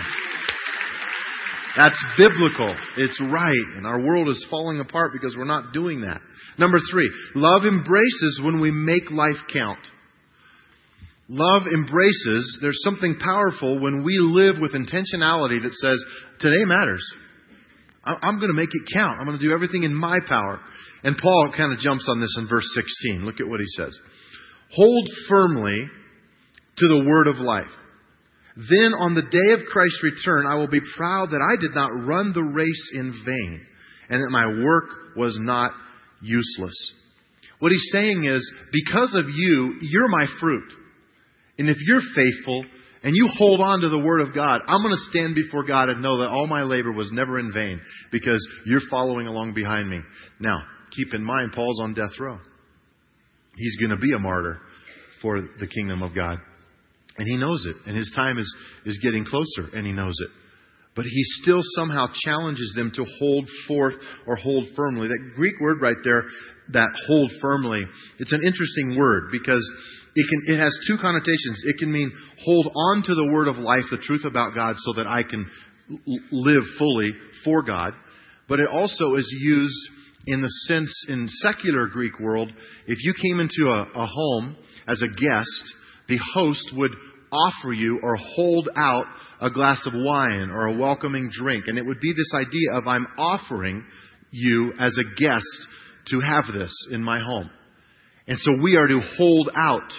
That's 1.76 2.04
biblical. 2.18 2.74
It's 2.96 3.20
right. 3.20 3.76
And 3.76 3.86
our 3.86 4.00
world 4.00 4.28
is 4.28 4.44
falling 4.50 4.80
apart 4.80 5.12
because 5.12 5.36
we're 5.36 5.44
not 5.44 5.72
doing 5.72 6.02
that. 6.02 6.20
Number 6.58 6.78
three, 6.90 7.10
love 7.34 7.62
embraces 7.64 8.40
when 8.44 8.60
we 8.60 8.70
make 8.70 9.10
life 9.10 9.40
count. 9.52 9.78
Love 11.28 11.62
embraces, 11.72 12.58
there's 12.60 12.82
something 12.82 13.16
powerful 13.18 13.80
when 13.80 14.04
we 14.04 14.18
live 14.18 14.56
with 14.60 14.72
intentionality 14.72 15.62
that 15.62 15.72
says, 15.72 16.04
today 16.40 16.64
matters. 16.66 17.02
I'm 18.04 18.38
going 18.38 18.50
to 18.50 18.56
make 18.56 18.70
it 18.72 18.92
count. 18.92 19.20
I'm 19.20 19.26
going 19.26 19.38
to 19.38 19.44
do 19.44 19.52
everything 19.52 19.84
in 19.84 19.94
my 19.94 20.18
power. 20.28 20.60
And 21.04 21.16
Paul 21.16 21.52
kind 21.56 21.72
of 21.72 21.78
jumps 21.78 22.06
on 22.08 22.20
this 22.20 22.34
in 22.38 22.48
verse 22.48 22.66
16. 22.74 23.24
Look 23.24 23.40
at 23.40 23.48
what 23.48 23.60
he 23.60 23.66
says. 23.76 23.96
Hold 24.74 25.08
firmly 25.28 25.88
to 26.78 26.88
the 26.88 27.04
word 27.06 27.28
of 27.28 27.36
life. 27.36 27.70
Then 28.56 28.92
on 28.94 29.14
the 29.14 29.22
day 29.22 29.52
of 29.54 29.66
Christ's 29.70 30.02
return, 30.02 30.46
I 30.46 30.56
will 30.56 30.68
be 30.68 30.80
proud 30.96 31.30
that 31.30 31.40
I 31.40 31.60
did 31.60 31.74
not 31.74 32.06
run 32.06 32.32
the 32.32 32.42
race 32.42 32.90
in 32.94 33.12
vain 33.24 33.66
and 34.08 34.22
that 34.22 34.30
my 34.30 34.46
work 34.62 35.16
was 35.16 35.36
not 35.40 35.72
useless. 36.20 36.92
What 37.60 37.72
he's 37.72 37.88
saying 37.92 38.24
is, 38.24 38.52
because 38.72 39.14
of 39.14 39.26
you, 39.28 39.76
you're 39.80 40.08
my 40.08 40.26
fruit. 40.40 40.72
And 41.58 41.70
if 41.70 41.76
you're 41.80 42.02
faithful 42.14 42.64
and 43.02 43.14
you 43.14 43.28
hold 43.36 43.60
on 43.60 43.80
to 43.80 43.88
the 43.88 43.98
Word 43.98 44.20
of 44.20 44.34
God, 44.34 44.60
I'm 44.66 44.82
going 44.82 44.94
to 44.94 45.10
stand 45.10 45.34
before 45.34 45.64
God 45.64 45.88
and 45.88 46.02
know 46.02 46.20
that 46.20 46.28
all 46.28 46.46
my 46.46 46.62
labor 46.62 46.92
was 46.92 47.10
never 47.12 47.38
in 47.38 47.52
vain 47.52 47.80
because 48.12 48.46
you're 48.64 48.80
following 48.90 49.26
along 49.26 49.54
behind 49.54 49.88
me. 49.88 49.98
Now, 50.38 50.62
keep 50.94 51.12
in 51.12 51.24
mind, 51.24 51.52
Paul's 51.52 51.80
on 51.82 51.94
death 51.94 52.18
row. 52.20 52.38
He's 53.56 53.76
going 53.76 53.90
to 53.90 53.96
be 53.96 54.12
a 54.12 54.18
martyr 54.18 54.60
for 55.20 55.40
the 55.40 55.66
kingdom 55.66 56.02
of 56.02 56.14
God. 56.14 56.38
And 57.18 57.28
he 57.28 57.36
knows 57.36 57.66
it. 57.66 57.76
And 57.86 57.96
his 57.96 58.12
time 58.16 58.38
is, 58.38 58.56
is 58.86 58.98
getting 59.02 59.24
closer, 59.24 59.76
and 59.76 59.86
he 59.86 59.92
knows 59.92 60.14
it. 60.18 60.30
But 60.94 61.06
he 61.06 61.22
still 61.42 61.60
somehow 61.76 62.06
challenges 62.24 62.72
them 62.76 62.92
to 62.94 63.04
hold 63.18 63.48
forth 63.66 63.94
or 64.26 64.36
hold 64.36 64.68
firmly. 64.76 65.08
That 65.08 65.32
Greek 65.34 65.54
word 65.60 65.80
right 65.80 65.96
there, 66.04 66.22
that 66.72 66.90
hold 67.06 67.30
firmly, 67.40 67.82
it's 68.18 68.32
an 68.32 68.42
interesting 68.44 68.96
word 68.98 69.30
because 69.32 69.62
it, 70.14 70.26
can, 70.28 70.54
it 70.54 70.58
has 70.58 70.76
two 70.86 70.98
connotations. 70.98 71.62
It 71.64 71.78
can 71.78 71.92
mean 71.92 72.12
hold 72.44 72.66
on 72.74 73.02
to 73.04 73.14
the 73.14 73.30
word 73.32 73.48
of 73.48 73.56
life, 73.56 73.84
the 73.90 73.98
truth 73.98 74.24
about 74.24 74.54
God, 74.54 74.74
so 74.76 74.92
that 74.96 75.06
I 75.06 75.22
can 75.22 75.50
live 76.30 76.62
fully 76.78 77.12
for 77.44 77.62
God. 77.62 77.92
But 78.48 78.60
it 78.60 78.68
also 78.68 79.14
is 79.14 79.28
used 79.40 79.90
in 80.26 80.40
the 80.40 80.48
sense 80.68 81.06
in 81.08 81.28
secular 81.28 81.86
Greek 81.88 82.18
world, 82.20 82.52
if 82.86 82.98
you 83.02 83.14
came 83.20 83.40
into 83.40 83.72
a, 83.72 84.02
a 84.02 84.06
home 84.06 84.56
as 84.86 85.02
a 85.02 85.08
guest, 85.08 85.74
the 86.08 86.18
host 86.34 86.72
would 86.76 86.92
offer 87.32 87.72
you 87.72 87.98
or 88.02 88.14
hold 88.16 88.68
out 88.76 89.06
a 89.40 89.50
glass 89.50 89.84
of 89.86 89.94
wine 89.94 90.50
or 90.50 90.66
a 90.66 90.76
welcoming 90.76 91.28
drink. 91.32 91.64
And 91.66 91.78
it 91.78 91.86
would 91.86 92.00
be 92.00 92.12
this 92.12 92.32
idea 92.34 92.74
of 92.74 92.86
I'm 92.86 93.06
offering 93.18 93.84
you 94.30 94.72
as 94.78 94.96
a 94.98 95.20
guest 95.20 95.66
to 96.08 96.20
have 96.20 96.44
this 96.52 96.72
in 96.90 97.02
my 97.02 97.20
home. 97.20 97.50
And 98.26 98.38
so 98.38 98.62
we 98.62 98.76
are 98.76 98.86
to 98.86 99.00
hold 99.16 99.50
out 99.54 99.90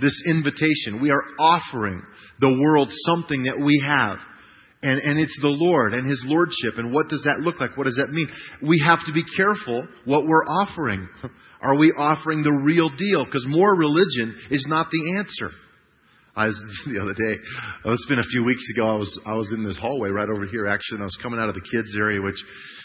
this 0.00 0.22
invitation. 0.26 1.00
We 1.00 1.10
are 1.10 1.22
offering 1.38 2.02
the 2.40 2.58
world 2.60 2.88
something 2.90 3.44
that 3.44 3.58
we 3.58 3.82
have. 3.86 4.18
And, 4.80 5.00
and 5.00 5.18
it's 5.18 5.36
the 5.42 5.48
Lord 5.48 5.92
and 5.92 6.08
His 6.08 6.22
Lordship. 6.26 6.78
And 6.78 6.92
what 6.92 7.08
does 7.08 7.22
that 7.24 7.40
look 7.40 7.60
like? 7.60 7.76
What 7.76 7.84
does 7.84 7.96
that 7.96 8.10
mean? 8.10 8.28
We 8.62 8.82
have 8.86 9.00
to 9.06 9.12
be 9.12 9.24
careful 9.36 9.86
what 10.04 10.24
we're 10.24 10.44
offering. 10.44 11.08
Are 11.60 11.76
we 11.76 11.92
offering 11.96 12.42
the 12.42 12.62
real 12.64 12.88
deal? 12.90 13.24
Because 13.24 13.44
more 13.48 13.76
religion 13.76 14.38
is 14.50 14.64
not 14.68 14.86
the 14.90 15.18
answer. 15.18 15.50
I 16.38 16.46
was 16.46 16.58
the 16.86 17.02
other 17.02 17.14
day. 17.18 17.34
It's 17.90 18.06
been 18.06 18.20
a 18.22 18.30
few 18.30 18.44
weeks 18.44 18.62
ago. 18.74 18.86
I 18.86 18.94
was 18.94 19.10
I 19.26 19.34
was 19.34 19.52
in 19.52 19.64
this 19.64 19.78
hallway 19.78 20.10
right 20.10 20.28
over 20.28 20.46
here 20.46 20.68
actually, 20.68 21.02
and 21.02 21.02
I 21.02 21.10
was 21.10 21.18
coming 21.20 21.40
out 21.40 21.48
of 21.48 21.54
the 21.54 21.66
kids 21.66 21.90
area, 21.98 22.22
which 22.22 22.38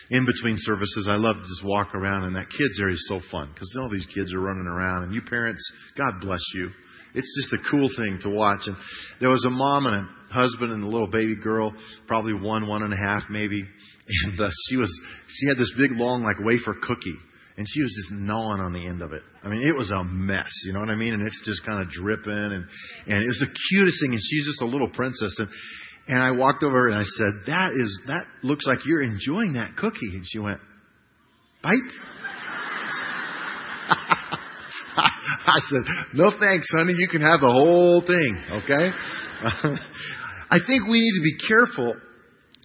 in 0.09 0.25
between 0.25 0.55
services 0.57 1.07
I 1.09 1.17
love 1.17 1.37
to 1.37 1.41
just 1.43 1.63
walk 1.63 1.93
around, 1.93 2.25
and 2.25 2.35
that 2.35 2.49
kids 2.49 2.81
area 2.81 2.95
is 2.95 3.05
so 3.07 3.19
fun 3.31 3.51
because 3.53 3.69
all 3.79 3.89
these 3.89 4.07
kids 4.09 4.33
are 4.33 4.41
running 4.41 4.65
around, 4.65 5.03
and 5.03 5.13
you 5.13 5.21
parents, 5.21 5.61
God 5.95 6.19
bless 6.19 6.43
you. 6.55 6.69
It's 7.13 7.29
just 7.37 7.53
a 7.61 7.69
cool 7.69 7.87
thing 7.95 8.17
to 8.23 8.29
watch. 8.29 8.61
And 8.65 8.75
there 9.21 9.29
was 9.29 9.45
a 9.45 9.51
mom 9.51 9.85
and 9.85 9.95
a 9.95 10.33
husband 10.33 10.71
and 10.71 10.83
a 10.83 10.87
little 10.87 11.05
baby 11.05 11.35
girl, 11.35 11.71
probably 12.07 12.33
one, 12.33 12.67
one 12.67 12.81
and 12.81 12.91
a 12.91 12.97
half 12.97 13.29
maybe, 13.29 13.61
and 14.25 14.39
uh, 14.41 14.49
she 14.67 14.77
was 14.77 14.89
she 15.27 15.47
had 15.47 15.57
this 15.57 15.71
big 15.77 15.91
long 15.93 16.23
like 16.23 16.37
wafer 16.39 16.73
cookie 16.81 17.19
and 17.57 17.67
she 17.69 17.81
was 17.81 17.93
just 17.93 18.11
gnawing 18.11 18.59
on 18.59 18.73
the 18.73 18.85
end 18.85 19.01
of 19.01 19.13
it. 19.13 19.21
I 19.43 19.49
mean, 19.49 19.61
it 19.61 19.75
was 19.75 19.91
a 19.91 20.03
mess, 20.03 20.51
you 20.65 20.73
know 20.73 20.79
what 20.79 20.89
I 20.89 20.95
mean? 20.95 21.13
And 21.13 21.25
it's 21.25 21.41
just 21.45 21.63
kind 21.65 21.81
of 21.81 21.89
dripping, 21.89 22.31
and 22.31 22.65
and 23.07 23.23
it 23.23 23.27
was 23.27 23.39
the 23.39 23.53
cutest 23.69 24.01
thing. 24.01 24.11
And 24.11 24.21
she's 24.21 24.45
just 24.45 24.61
a 24.61 24.65
little 24.65 24.89
princess, 24.89 25.35
and 25.37 25.47
and 26.07 26.23
I 26.23 26.31
walked 26.31 26.63
over 26.63 26.87
and 26.87 26.97
I 26.97 27.03
said, 27.03 27.33
"That 27.47 27.71
is 27.73 28.01
that 28.07 28.25
looks 28.41 28.65
like 28.65 28.85
you're 28.85 29.03
enjoying 29.03 29.53
that 29.53 29.77
cookie." 29.77 30.13
And 30.13 30.25
she 30.25 30.39
went, 30.39 30.59
"Bite." 31.61 31.73
I 35.45 35.59
said, 35.69 35.81
"No 36.13 36.31
thanks, 36.39 36.69
honey. 36.71 36.93
You 36.97 37.07
can 37.07 37.21
have 37.21 37.39
the 37.39 37.51
whole 37.51 38.01
thing." 38.01 38.43
Okay. 38.63 38.89
I 40.49 40.59
think 40.65 40.87
we 40.87 40.99
need 40.99 41.13
to 41.17 41.23
be 41.23 41.37
careful 41.47 41.95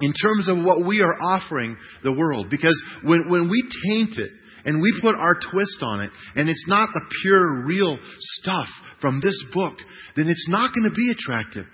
in 0.01 0.13
terms 0.13 0.49
of 0.49 0.59
what 0.65 0.87
we 0.87 1.01
are 1.01 1.15
offering 1.21 1.77
the 2.03 2.13
world 2.13 2.49
because 2.51 2.81
when 3.03 3.29
when 3.29 3.51
we 3.51 3.63
taint 3.87 4.19
it 4.19 4.31
and 4.65 4.81
we 4.81 5.01
put 5.01 5.15
our 5.15 5.37
twist 5.51 5.79
on 5.83 6.03
it, 6.03 6.11
and 6.37 6.49
it's 6.49 6.67
not 6.69 6.91
the 6.93 7.01
pure, 7.23 7.65
real 7.65 7.99
stuff 8.19 8.69
from 9.01 9.21
this 9.21 9.37
book, 9.53 9.75
then 10.17 10.29
it's 10.29 10.49
not 10.49 10.75
going 10.75 10.89
to 10.89 10.95
be 10.95 11.11
attractive. 11.11 11.67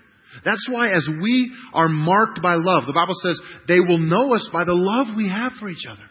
That's 0.43 0.67
why, 0.69 0.91
as 0.91 1.07
we 1.21 1.51
are 1.73 1.87
marked 1.87 2.41
by 2.41 2.55
love, 2.55 2.85
the 2.85 2.93
Bible 2.93 3.15
says 3.21 3.39
they 3.67 3.79
will 3.79 3.99
know 3.99 4.33
us 4.35 4.49
by 4.51 4.65
the 4.65 4.73
love 4.73 5.15
we 5.15 5.29
have 5.29 5.53
for 5.59 5.69
each 5.69 5.85
other. 5.89 6.03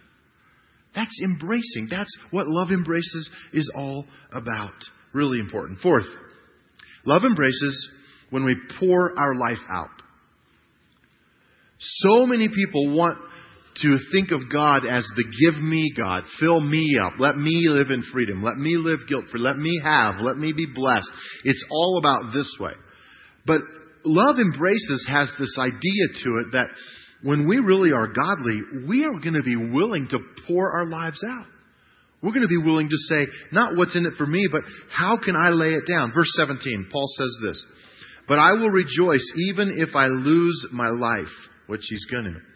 That's 0.94 1.20
embracing. 1.22 1.88
That's 1.90 2.14
what 2.30 2.46
love 2.48 2.70
embraces 2.70 3.28
is 3.52 3.70
all 3.74 4.06
about. 4.32 4.72
Really 5.12 5.40
important. 5.40 5.80
Fourth, 5.80 6.06
love 7.04 7.24
embraces 7.24 7.90
when 8.30 8.44
we 8.44 8.56
pour 8.78 9.18
our 9.18 9.34
life 9.34 9.58
out. 9.68 9.90
So 11.78 12.26
many 12.26 12.48
people 12.48 12.96
want 12.96 13.18
to 13.82 13.98
think 14.12 14.30
of 14.30 14.52
God 14.52 14.86
as 14.86 15.06
the 15.16 15.24
give 15.44 15.62
me 15.62 15.92
God. 15.96 16.22
Fill 16.38 16.60
me 16.60 16.98
up. 17.02 17.14
Let 17.18 17.36
me 17.36 17.66
live 17.68 17.90
in 17.90 18.02
freedom. 18.12 18.42
Let 18.42 18.56
me 18.56 18.76
live 18.76 19.00
guilt 19.08 19.24
free. 19.30 19.40
Let 19.40 19.56
me 19.56 19.80
have. 19.82 20.20
Let 20.20 20.36
me 20.36 20.52
be 20.52 20.66
blessed. 20.72 21.10
It's 21.44 21.64
all 21.70 21.98
about 21.98 22.32
this 22.32 22.50
way. 22.60 22.72
But 23.46 23.60
love 24.04 24.36
embraces 24.38 25.06
has 25.08 25.32
this 25.38 25.56
idea 25.58 26.06
to 26.24 26.30
it 26.38 26.52
that 26.52 26.66
when 27.22 27.48
we 27.48 27.58
really 27.58 27.92
are 27.92 28.06
godly, 28.06 28.60
we 28.86 29.04
are 29.04 29.18
going 29.18 29.34
to 29.34 29.42
be 29.42 29.56
willing 29.56 30.06
to 30.10 30.18
pour 30.46 30.72
our 30.72 30.86
lives 30.86 31.22
out. 31.26 31.46
We're 32.22 32.32
going 32.32 32.42
to 32.42 32.48
be 32.48 32.58
willing 32.58 32.88
to 32.88 32.96
say, 32.96 33.26
not 33.52 33.76
what's 33.76 33.96
in 33.96 34.06
it 34.06 34.14
for 34.16 34.26
me, 34.26 34.46
but 34.50 34.62
how 34.90 35.18
can 35.22 35.36
I 35.36 35.50
lay 35.50 35.74
it 35.74 35.84
down? 35.86 36.12
Verse 36.14 36.30
17, 36.36 36.88
Paul 36.90 37.06
says 37.18 37.36
this 37.46 37.64
But 38.28 38.38
I 38.38 38.52
will 38.52 38.70
rejoice 38.70 39.26
even 39.48 39.76
if 39.78 39.94
I 39.94 40.06
lose 40.06 40.66
my 40.72 40.88
life 40.88 41.32
which 41.66 41.82
he's 41.88 42.06
going 42.06 42.24
to. 42.24 42.53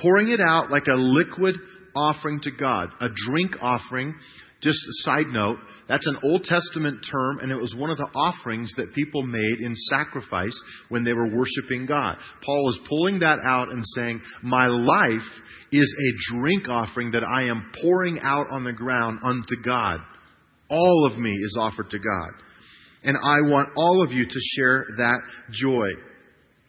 Pouring 0.00 0.30
it 0.30 0.40
out 0.40 0.70
like 0.70 0.86
a 0.86 0.94
liquid 0.94 1.56
offering 1.94 2.40
to 2.42 2.50
God, 2.50 2.90
a 3.00 3.08
drink 3.28 3.52
offering. 3.60 4.14
Just 4.62 4.78
a 4.78 4.96
side 5.04 5.26
note, 5.26 5.58
that's 5.86 6.06
an 6.06 6.18
Old 6.24 6.42
Testament 6.44 7.04
term, 7.10 7.40
and 7.40 7.52
it 7.52 7.60
was 7.60 7.74
one 7.76 7.90
of 7.90 7.98
the 7.98 8.08
offerings 8.14 8.72
that 8.78 8.94
people 8.94 9.22
made 9.22 9.58
in 9.60 9.76
sacrifice 9.90 10.58
when 10.88 11.04
they 11.04 11.12
were 11.12 11.28
worshiping 11.28 11.84
God. 11.86 12.16
Paul 12.44 12.70
is 12.70 12.80
pulling 12.88 13.18
that 13.20 13.38
out 13.44 13.70
and 13.70 13.84
saying, 13.94 14.22
My 14.42 14.66
life 14.66 15.28
is 15.72 15.94
a 16.00 16.34
drink 16.34 16.68
offering 16.70 17.10
that 17.10 17.22
I 17.22 17.44
am 17.44 17.70
pouring 17.82 18.18
out 18.22 18.46
on 18.50 18.64
the 18.64 18.72
ground 18.72 19.20
unto 19.22 19.62
God. 19.62 20.00
All 20.70 21.06
of 21.10 21.18
me 21.18 21.32
is 21.32 21.56
offered 21.60 21.90
to 21.90 21.98
God. 21.98 22.30
And 23.04 23.16
I 23.16 23.40
want 23.42 23.68
all 23.76 24.02
of 24.02 24.10
you 24.10 24.24
to 24.24 24.40
share 24.56 24.86
that 24.96 25.20
joy. 25.52 25.86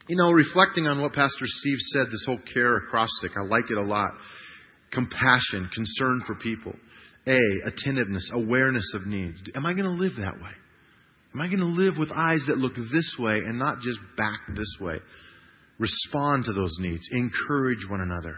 You 0.07 0.15
know, 0.15 0.31
reflecting 0.31 0.87
on 0.87 1.01
what 1.01 1.13
Pastor 1.13 1.45
Steve 1.45 1.79
said, 1.79 2.07
this 2.07 2.23
whole 2.25 2.39
care 2.53 2.77
acrostic, 2.77 3.31
I 3.37 3.43
like 3.43 3.65
it 3.69 3.77
a 3.77 3.85
lot. 3.85 4.11
Compassion, 4.91 5.69
concern 5.73 6.21
for 6.25 6.35
people. 6.35 6.73
A, 7.27 7.39
attentiveness, 7.65 8.31
awareness 8.33 8.93
of 8.95 9.05
needs. 9.05 9.41
Am 9.53 9.65
I 9.65 9.73
going 9.73 9.83
to 9.83 9.89
live 9.91 10.13
that 10.17 10.35
way? 10.35 10.51
Am 11.35 11.41
I 11.41 11.47
going 11.47 11.59
to 11.59 11.65
live 11.65 11.97
with 11.97 12.09
eyes 12.15 12.41
that 12.47 12.57
look 12.57 12.75
this 12.75 13.15
way 13.19 13.35
and 13.35 13.59
not 13.59 13.81
just 13.81 13.99
back 14.15 14.39
this 14.55 14.77
way? 14.79 14.95
Respond 15.77 16.45
to 16.45 16.53
those 16.53 16.75
needs. 16.79 17.07
Encourage 17.11 17.85
one 17.89 17.99
another. 17.99 18.37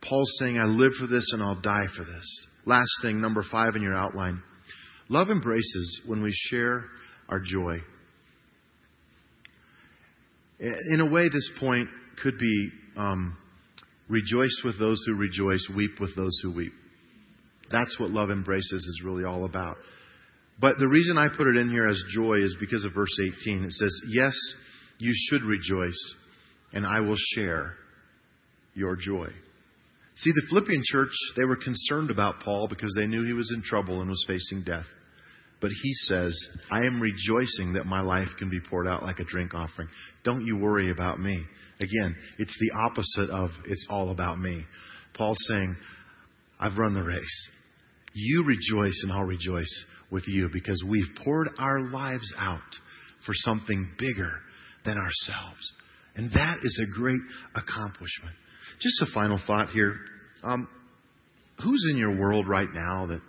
Paul's 0.00 0.32
saying, 0.38 0.58
I 0.58 0.64
live 0.64 0.92
for 0.98 1.06
this 1.06 1.30
and 1.32 1.42
I'll 1.42 1.60
die 1.60 1.86
for 1.94 2.04
this. 2.04 2.46
Last 2.64 2.90
thing, 3.02 3.20
number 3.20 3.44
five 3.50 3.76
in 3.76 3.82
your 3.82 3.94
outline. 3.94 4.42
Love 5.10 5.28
embraces 5.30 6.00
when 6.06 6.22
we 6.22 6.32
share 6.32 6.86
our 7.28 7.38
joy. 7.38 7.76
In 10.58 11.00
a 11.00 11.06
way, 11.06 11.28
this 11.28 11.50
point 11.60 11.88
could 12.22 12.38
be 12.38 12.70
um, 12.96 13.36
rejoice 14.08 14.62
with 14.64 14.78
those 14.78 15.02
who 15.06 15.14
rejoice, 15.14 15.66
weep 15.74 16.00
with 16.00 16.14
those 16.16 16.38
who 16.42 16.52
weep. 16.52 16.72
That's 17.70 17.98
what 17.98 18.10
love 18.10 18.30
embraces 18.30 18.72
is 18.72 19.02
really 19.04 19.24
all 19.24 19.44
about. 19.44 19.76
But 20.58 20.78
the 20.78 20.88
reason 20.88 21.18
I 21.18 21.28
put 21.28 21.48
it 21.48 21.56
in 21.56 21.70
here 21.70 21.86
as 21.86 22.02
joy 22.14 22.38
is 22.38 22.56
because 22.58 22.84
of 22.84 22.94
verse 22.94 23.14
18. 23.42 23.64
It 23.64 23.72
says, 23.72 24.00
Yes, 24.08 24.34
you 24.98 25.12
should 25.28 25.42
rejoice, 25.42 26.14
and 26.72 26.86
I 26.86 27.00
will 27.00 27.16
share 27.34 27.74
your 28.74 28.96
joy. 28.96 29.28
See, 30.14 30.32
the 30.34 30.46
Philippian 30.48 30.82
church, 30.86 31.12
they 31.36 31.44
were 31.44 31.56
concerned 31.56 32.10
about 32.10 32.40
Paul 32.40 32.68
because 32.68 32.94
they 32.96 33.06
knew 33.06 33.26
he 33.26 33.34
was 33.34 33.52
in 33.54 33.62
trouble 33.62 34.00
and 34.00 34.08
was 34.08 34.24
facing 34.26 34.62
death. 34.62 34.86
But 35.60 35.70
he 35.70 35.94
says, 35.94 36.38
I 36.70 36.84
am 36.84 37.00
rejoicing 37.00 37.72
that 37.74 37.86
my 37.86 38.02
life 38.02 38.28
can 38.38 38.50
be 38.50 38.60
poured 38.68 38.86
out 38.86 39.02
like 39.02 39.20
a 39.20 39.24
drink 39.24 39.54
offering. 39.54 39.88
Don't 40.22 40.44
you 40.44 40.58
worry 40.58 40.90
about 40.90 41.18
me. 41.18 41.42
Again, 41.80 42.14
it's 42.38 42.56
the 42.60 42.78
opposite 42.78 43.30
of 43.30 43.50
it's 43.66 43.86
all 43.88 44.10
about 44.10 44.38
me. 44.38 44.64
Paul's 45.14 45.38
saying, 45.48 45.76
I've 46.60 46.76
run 46.76 46.94
the 46.94 47.02
race. 47.02 47.48
You 48.12 48.44
rejoice 48.44 49.00
and 49.02 49.12
I'll 49.12 49.24
rejoice 49.24 49.84
with 50.10 50.24
you 50.26 50.48
because 50.52 50.82
we've 50.86 51.08
poured 51.24 51.48
our 51.58 51.90
lives 51.90 52.32
out 52.38 52.60
for 53.24 53.32
something 53.34 53.90
bigger 53.98 54.32
than 54.84 54.96
ourselves. 54.96 55.72
And 56.16 56.30
that 56.32 56.58
is 56.62 56.82
a 56.82 56.98
great 56.98 57.20
accomplishment. 57.54 58.34
Just 58.80 59.02
a 59.02 59.06
final 59.12 59.40
thought 59.46 59.70
here. 59.70 59.96
Um, 60.42 60.68
who's 61.62 61.86
in 61.90 61.96
your 61.96 62.18
world 62.18 62.46
right 62.48 62.68
now 62.72 63.06
that 63.06 63.20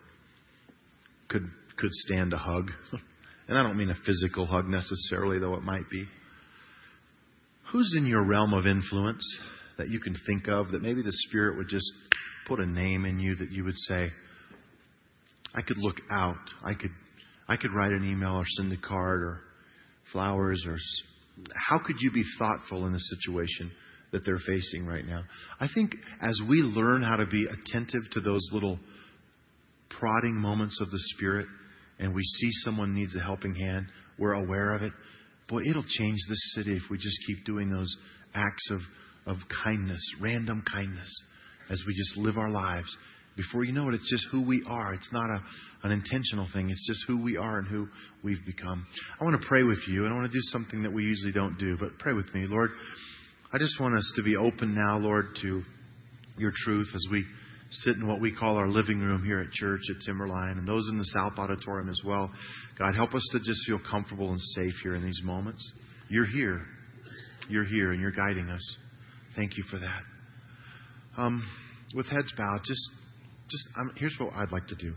could 1.30 1.50
could 1.78 1.92
stand 1.92 2.34
a 2.34 2.38
hug? 2.38 2.72
And 3.50 3.58
I 3.58 3.64
don't 3.64 3.78
mean 3.78 3.90
a 3.90 3.96
physical 4.06 4.46
hug 4.46 4.68
necessarily, 4.68 5.40
though 5.40 5.56
it 5.56 5.64
might 5.64 5.90
be. 5.90 6.04
Who's 7.72 7.96
in 7.98 8.06
your 8.06 8.26
realm 8.26 8.54
of 8.54 8.68
influence 8.68 9.24
that 9.78 9.90
you 9.90 10.02
can 10.02 10.16
think 10.26 10.50
of 10.50 10.72
that 10.72 10.82
maybe 10.82 11.02
the 11.02 11.14
Spirit 11.14 11.58
would 11.58 11.70
just 11.70 11.90
put 12.46 12.60
a 12.60 12.66
name 12.66 13.06
in 13.06 13.20
you 13.20 13.36
that 13.36 13.52
you 13.52 13.64
would 13.64 13.78
say, 13.78 14.12
I 15.56 15.62
could 15.62 15.78
look 15.78 16.02
out. 16.12 16.36
I 16.64 16.74
could, 16.74 16.92
I 17.48 17.56
could 17.56 17.72
write 17.74 17.92
an 17.92 18.10
email 18.10 18.36
or 18.36 18.44
send 18.58 18.72
a 18.74 18.78
card 18.78 19.22
or 19.22 19.40
flowers 20.12 20.64
or 20.68 20.78
how 21.70 21.80
could 21.80 21.98
you 22.00 22.12
be 22.12 22.24
thoughtful 22.40 22.86
in 22.86 22.94
the 22.94 23.00
situation 23.00 23.72
that 24.12 24.26
they're 24.26 24.40
facing 24.46 24.86
right 24.86 25.06
now? 25.06 25.22
I 25.60 25.68
think 25.74 25.96
as 26.22 26.40
we 26.50 26.58
learn 26.58 27.02
how 27.02 27.18
to 27.18 27.26
be 27.26 27.46
attentive 27.46 28.10
to 28.12 28.22
those 28.22 28.48
little 28.52 28.80
prodding 29.90 30.36
moments 30.36 30.80
of 30.82 30.90
the 30.90 31.00
Spirit 31.16 31.48
and 32.00 32.14
we 32.14 32.24
see 32.24 32.50
someone 32.64 32.94
needs 32.94 33.16
a 33.16 33.22
helping 33.22 33.56
hand, 33.56 33.88
we're 34.18 34.34
aware 34.34 34.76
of 34.76 34.82
it. 34.82 34.94
Boy, 35.48 35.62
it'll 35.70 35.84
change 35.84 36.18
this 36.28 36.54
city 36.56 36.76
if 36.76 36.84
we 36.90 36.98
just 36.98 37.18
keep 37.26 37.46
doing 37.46 37.70
those 37.70 37.96
acts 38.34 38.70
of, 38.72 38.82
of 39.26 39.38
kindness, 39.64 40.02
random 40.22 40.64
kindness, 40.72 41.24
as 41.70 41.82
we 41.88 41.94
just 41.94 42.18
live 42.18 42.38
our 42.38 42.50
lives. 42.50 42.96
Before 43.36 43.64
you 43.64 43.72
know 43.72 43.88
it, 43.90 43.94
it's 43.94 44.10
just 44.10 44.26
who 44.32 44.42
we 44.42 44.64
are. 44.68 44.94
It's 44.96 45.14
not 45.14 45.30
a, 45.30 45.44
an 45.84 45.92
intentional 45.92 46.48
thing. 46.54 46.70
It's 46.70 46.88
just 46.88 47.06
who 47.08 47.22
we 47.22 47.38
are 47.38 47.60
and 47.60 47.68
who 47.68 47.88
we've 48.24 48.44
become. 48.46 48.86
I 49.20 49.24
want 49.24 49.40
to 49.40 49.48
pray 49.48 49.64
with 49.64 49.80
you, 49.88 50.06
and 50.06 50.14
I 50.14 50.16
want 50.16 50.32
to 50.32 50.36
do 50.36 50.42
something 50.46 50.82
that 50.84 50.92
we 50.92 51.04
usually 51.04 51.32
don't 51.32 51.58
do, 51.60 51.78
but 51.80 52.00
pray 52.00 52.14
with 52.14 52.34
me. 52.34 52.46
Lord, 52.48 52.72
I 53.54 53.60
just 53.60 53.80
want 53.80 53.96
us 53.96 54.12
to 54.16 54.24
be 54.24 54.36
open 54.36 54.76
now, 54.76 54.98
Lord, 54.98 55.38
to 55.44 55.62
your 56.38 56.52
truth 56.66 56.88
as 56.94 57.06
we 57.12 57.26
sit 57.70 57.96
in 57.96 58.08
what 58.08 58.22
we 58.22 58.32
call 58.32 58.58
our 58.58 58.70
living 58.70 59.00
room 59.00 59.24
here 59.26 59.40
at 59.40 59.52
church 59.52 59.82
at 59.90 60.06
Timberline, 60.06 60.58
and 60.58 60.68
those 60.68 60.88
in 60.90 60.98
the 60.98 61.04
South 61.06 61.34
Auditorium 61.38 61.90
as 61.90 62.02
well. 62.06 62.32
God, 62.78 62.96
help 62.96 63.14
us 63.14 63.28
to 63.34 63.40
just 63.40 63.60
feel 63.66 63.80
comfortable 63.90 64.32
and 64.32 64.40
safe 64.40 64.74
here 64.84 64.96
in 64.96 65.04
these 65.04 65.22
moments. 65.24 65.70
You're 66.10 66.26
here. 66.26 66.66
You're 67.50 67.66
here, 67.66 67.92
and 67.92 68.02
you're 68.02 68.12
guiding 68.12 68.50
us. 68.50 68.78
Thank 69.36 69.58
you 69.58 69.64
for 69.70 69.80
that. 69.80 70.02
Um, 71.18 71.48
with 71.96 72.08
heads 72.08 72.34
bowed, 72.38 72.62
just, 72.66 72.90
just 73.50 73.68
um, 73.78 73.92
here's 73.98 74.16
what 74.20 74.34
I'd 74.34 74.52
like 74.52 74.68
to 74.68 74.76
do. 74.76 74.94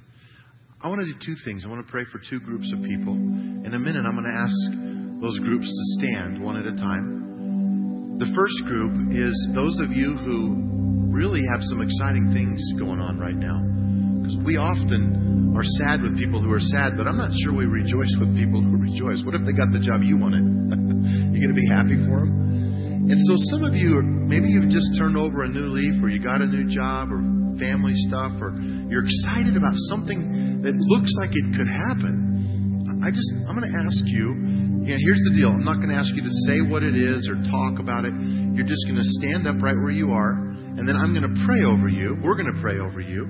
I 0.83 0.89
want 0.89 1.01
to 1.01 1.07
do 1.07 1.19
two 1.25 1.37
things. 1.45 1.65
I 1.67 1.69
want 1.69 1.87
to 1.87 1.91
pray 1.91 2.05
for 2.11 2.21
two 2.31 2.41
groups 2.41 2.73
of 2.73 2.83
people. 2.83 3.15
In 3.15 3.73
a 3.75 3.79
minute, 3.79 4.05
I'm 4.07 4.17
going 4.17 4.25
to 4.25 4.39
ask 4.41 5.21
those 5.21 5.39
groups 5.41 5.67
to 5.67 6.01
stand 6.01 6.43
one 6.43 6.57
at 6.57 6.67
a 6.67 6.77
time. 6.77 8.17
The 8.19 8.33
first 8.35 8.65
group 8.65 9.13
is 9.13 9.49
those 9.55 9.79
of 9.81 9.93
you 9.93 10.17
who 10.17 10.80
really 11.21 11.45
have 11.53 11.61
some 11.69 11.85
exciting 11.85 12.33
things 12.33 12.57
going 12.81 12.97
on 12.97 13.21
right 13.21 13.37
now. 13.37 13.61
Because 13.61 14.41
we 14.41 14.57
often 14.57 15.53
are 15.53 15.67
sad 15.77 16.01
with 16.01 16.17
people 16.17 16.41
who 16.41 16.49
are 16.49 16.65
sad, 16.73 16.97
but 16.97 17.05
I'm 17.05 17.21
not 17.21 17.29
sure 17.45 17.53
we 17.53 17.69
rejoice 17.69 18.09
with 18.17 18.33
people 18.33 18.65
who 18.65 18.81
rejoice. 18.81 19.21
What 19.29 19.37
if 19.37 19.45
they 19.45 19.53
got 19.53 19.69
the 19.69 19.85
job 19.85 20.01
you 20.01 20.17
wanted? 20.17 20.41
you 21.37 21.39
going 21.45 21.53
to 21.53 21.61
be 21.61 21.69
happy 21.69 22.01
for 22.09 22.25
them? 22.25 23.13
And 23.13 23.21
so 23.21 23.37
some 23.53 23.69
of 23.69 23.77
you, 23.77 24.01
maybe 24.01 24.49
you've 24.49 24.73
just 24.73 24.89
turned 24.97 25.21
over 25.21 25.45
a 25.45 25.51
new 25.53 25.69
leaf, 25.69 26.01
or 26.01 26.09
you 26.09 26.25
got 26.25 26.41
a 26.41 26.49
new 26.49 26.65
job, 26.73 27.13
or 27.13 27.21
family 27.61 27.93
stuff, 28.09 28.33
or 28.41 28.57
you're 28.89 29.05
excited 29.05 29.61
about 29.61 29.77
something 29.93 30.65
that 30.65 30.73
looks 30.73 31.13
like 31.21 31.37
it 31.37 31.47
could 31.53 31.69
happen. 31.69 33.05
I 33.05 33.13
just, 33.13 33.29
I'm 33.45 33.61
going 33.61 33.69
to 33.69 33.77
ask 33.77 34.01
you, 34.09 34.89
yeah, 34.89 34.97
here's 34.97 35.21
the 35.29 35.37
deal. 35.37 35.53
I'm 35.53 35.69
not 35.69 35.85
going 35.85 35.93
to 35.93 36.01
ask 36.01 36.17
you 36.17 36.25
to 36.25 36.35
say 36.49 36.65
what 36.65 36.81
it 36.81 36.97
is 36.97 37.29
or 37.29 37.37
talk 37.53 37.77
about 37.77 38.09
it. 38.09 38.17
You're 38.57 38.69
just 38.69 38.89
going 38.89 38.97
to 38.97 39.09
stand 39.21 39.45
up 39.45 39.61
right 39.61 39.77
where 39.77 39.93
you 39.93 40.17
are 40.17 40.49
and 40.79 40.89
then 40.89 40.97
I'm 40.97 41.15
going 41.15 41.27
to 41.27 41.37
pray 41.47 41.65
over 41.65 41.89
you. 41.89 42.17
We're 42.23 42.37
going 42.37 42.53
to 42.53 42.61
pray 42.61 42.79
over 42.79 43.01
you. 43.01 43.25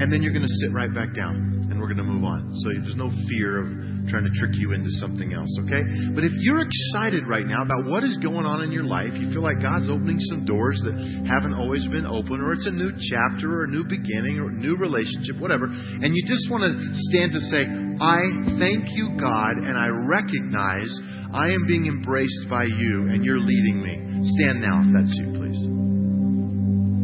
And 0.00 0.10
then 0.12 0.22
you're 0.22 0.32
going 0.32 0.46
to 0.46 0.56
sit 0.64 0.72
right 0.72 0.92
back 0.92 1.14
down. 1.14 1.68
And 1.70 1.80
we're 1.80 1.88
going 1.88 2.04
to 2.04 2.08
move 2.08 2.24
on. 2.24 2.52
So 2.60 2.68
there's 2.84 2.96
no 2.96 3.08
fear 3.28 3.64
of 3.64 3.68
trying 4.08 4.26
to 4.26 4.34
trick 4.36 4.52
you 4.58 4.72
into 4.72 4.90
something 4.98 5.32
else, 5.32 5.48
okay? 5.62 5.82
But 6.14 6.24
if 6.24 6.32
you're 6.42 6.60
excited 6.60 7.22
right 7.28 7.46
now 7.46 7.62
about 7.62 7.86
what 7.86 8.02
is 8.02 8.18
going 8.18 8.46
on 8.46 8.62
in 8.62 8.72
your 8.72 8.84
life, 8.84 9.14
you 9.14 9.30
feel 9.30 9.42
like 9.42 9.62
God's 9.62 9.88
opening 9.88 10.18
some 10.26 10.44
doors 10.44 10.80
that 10.84 10.94
haven't 11.30 11.54
always 11.54 11.86
been 11.86 12.04
open, 12.04 12.42
or 12.42 12.52
it's 12.52 12.66
a 12.66 12.74
new 12.74 12.90
chapter, 12.98 13.62
or 13.62 13.64
a 13.64 13.70
new 13.70 13.84
beginning, 13.86 14.42
or 14.42 14.50
a 14.50 14.56
new 14.58 14.74
relationship, 14.76 15.38
whatever, 15.38 15.70
and 15.70 16.10
you 16.12 16.22
just 16.26 16.50
want 16.50 16.66
to 16.66 16.72
stand 17.08 17.30
to 17.32 17.42
say, 17.46 17.62
I 17.62 18.20
thank 18.58 18.90
you, 18.98 19.14
God, 19.16 19.62
and 19.62 19.78
I 19.78 19.86
recognize 20.10 20.90
I 21.32 21.54
am 21.54 21.64
being 21.70 21.86
embraced 21.86 22.50
by 22.50 22.64
you, 22.64 23.06
and 23.06 23.24
you're 23.24 23.40
leading 23.40 23.80
me. 23.80 23.94
Stand 24.34 24.60
now 24.60 24.82
if 24.82 24.90
that's 24.92 25.14
you, 25.14 25.30
please. 25.38 25.61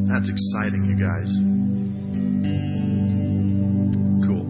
That's 0.09 0.25
exciting, 0.25 0.89
you 0.89 0.97
guys. 0.97 1.29
Cool. 4.25 4.45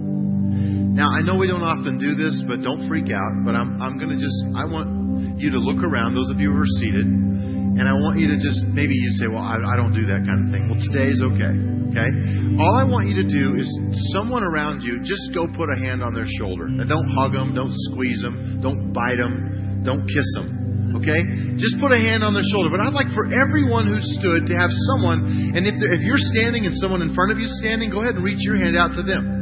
Now, 0.94 1.10
I 1.10 1.22
know 1.22 1.34
we 1.34 1.46
don't 1.46 1.66
often 1.66 1.98
do 1.98 2.14
this, 2.14 2.42
but 2.46 2.62
don't 2.62 2.86
freak 2.86 3.10
out. 3.10 3.42
But 3.44 3.54
I'm, 3.54 3.82
I'm 3.82 3.98
going 3.98 4.14
to 4.14 4.20
just, 4.22 4.38
I 4.54 4.64
want 4.70 5.38
you 5.38 5.50
to 5.50 5.58
look 5.58 5.82
around, 5.82 6.14
those 6.14 6.30
of 6.30 6.38
you 6.38 6.50
who 6.50 6.62
are 6.62 6.72
seated, 6.78 7.06
and 7.06 7.86
I 7.86 7.94
want 7.94 8.18
you 8.18 8.26
to 8.34 8.38
just, 8.38 8.66
maybe 8.74 8.94
you 8.94 9.10
say, 9.18 9.26
well, 9.30 9.42
I, 9.42 9.54
I 9.54 9.74
don't 9.78 9.94
do 9.94 10.06
that 10.10 10.26
kind 10.26 10.46
of 10.46 10.50
thing. 10.50 10.66
Well, 10.66 10.82
today's 10.82 11.22
okay. 11.22 11.54
Okay? 11.94 12.10
All 12.58 12.74
I 12.74 12.82
want 12.82 13.06
you 13.06 13.22
to 13.22 13.26
do 13.30 13.54
is 13.54 13.66
someone 14.10 14.42
around 14.42 14.82
you, 14.82 14.98
just 15.06 15.30
go 15.34 15.46
put 15.46 15.70
a 15.70 15.78
hand 15.78 16.02
on 16.02 16.14
their 16.14 16.26
shoulder. 16.38 16.66
And 16.66 16.88
don't 16.88 17.06
hug 17.14 17.32
them, 17.32 17.54
don't 17.54 17.74
squeeze 17.90 18.20
them, 18.22 18.58
don't 18.62 18.92
bite 18.92 19.18
them, 19.18 19.82
don't 19.86 20.06
kiss 20.06 20.26
them. 20.34 20.57
Okay? 20.96 21.20
Just 21.60 21.76
put 21.80 21.92
a 21.92 22.00
hand 22.00 22.24
on 22.24 22.32
their 22.32 22.46
shoulder. 22.48 22.72
But 22.72 22.80
I'd 22.80 22.96
like 22.96 23.12
for 23.12 23.28
everyone 23.28 23.84
who 23.84 24.00
stood 24.20 24.48
to 24.48 24.54
have 24.56 24.72
someone, 24.94 25.52
and 25.52 25.68
if, 25.68 25.76
if 25.76 26.00
you're 26.00 26.20
standing 26.32 26.64
and 26.64 26.74
someone 26.80 27.04
in 27.04 27.12
front 27.12 27.32
of 27.32 27.36
you 27.36 27.44
is 27.44 27.56
standing, 27.60 27.92
go 27.92 28.00
ahead 28.00 28.16
and 28.16 28.24
reach 28.24 28.40
your 28.40 28.56
hand 28.56 28.76
out 28.76 28.96
to 28.96 29.02
them. 29.04 29.38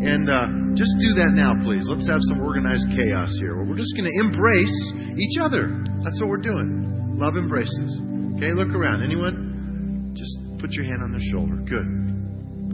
And 0.00 0.32
uh, 0.32 0.48
just 0.74 0.96
do 0.96 1.12
that 1.20 1.36
now, 1.36 1.52
please. 1.60 1.84
Let's 1.84 2.08
have 2.08 2.24
some 2.32 2.40
organized 2.40 2.88
chaos 2.96 3.36
here. 3.36 3.60
We're 3.60 3.76
just 3.76 3.92
going 3.92 4.08
to 4.08 4.16
embrace 4.16 4.78
each 5.20 5.36
other. 5.36 5.68
That's 6.00 6.16
what 6.24 6.32
we're 6.32 6.40
doing. 6.40 7.14
Love 7.20 7.36
embraces. 7.36 8.00
Okay, 8.40 8.56
look 8.56 8.72
around. 8.72 9.04
Anyone? 9.04 10.16
Just 10.16 10.32
put 10.56 10.72
your 10.72 10.88
hand 10.88 11.04
on 11.04 11.12
their 11.12 11.26
shoulder. 11.28 11.60
Good. 11.68 11.88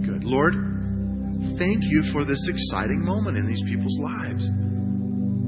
Good. 0.07 0.23
Lord, 0.23 0.55
thank 1.59 1.83
you 1.83 2.07
for 2.15 2.23
this 2.23 2.39
exciting 2.47 3.03
moment 3.03 3.37
in 3.37 3.51
these 3.51 3.63
people's 3.67 3.99
lives. 3.99 4.47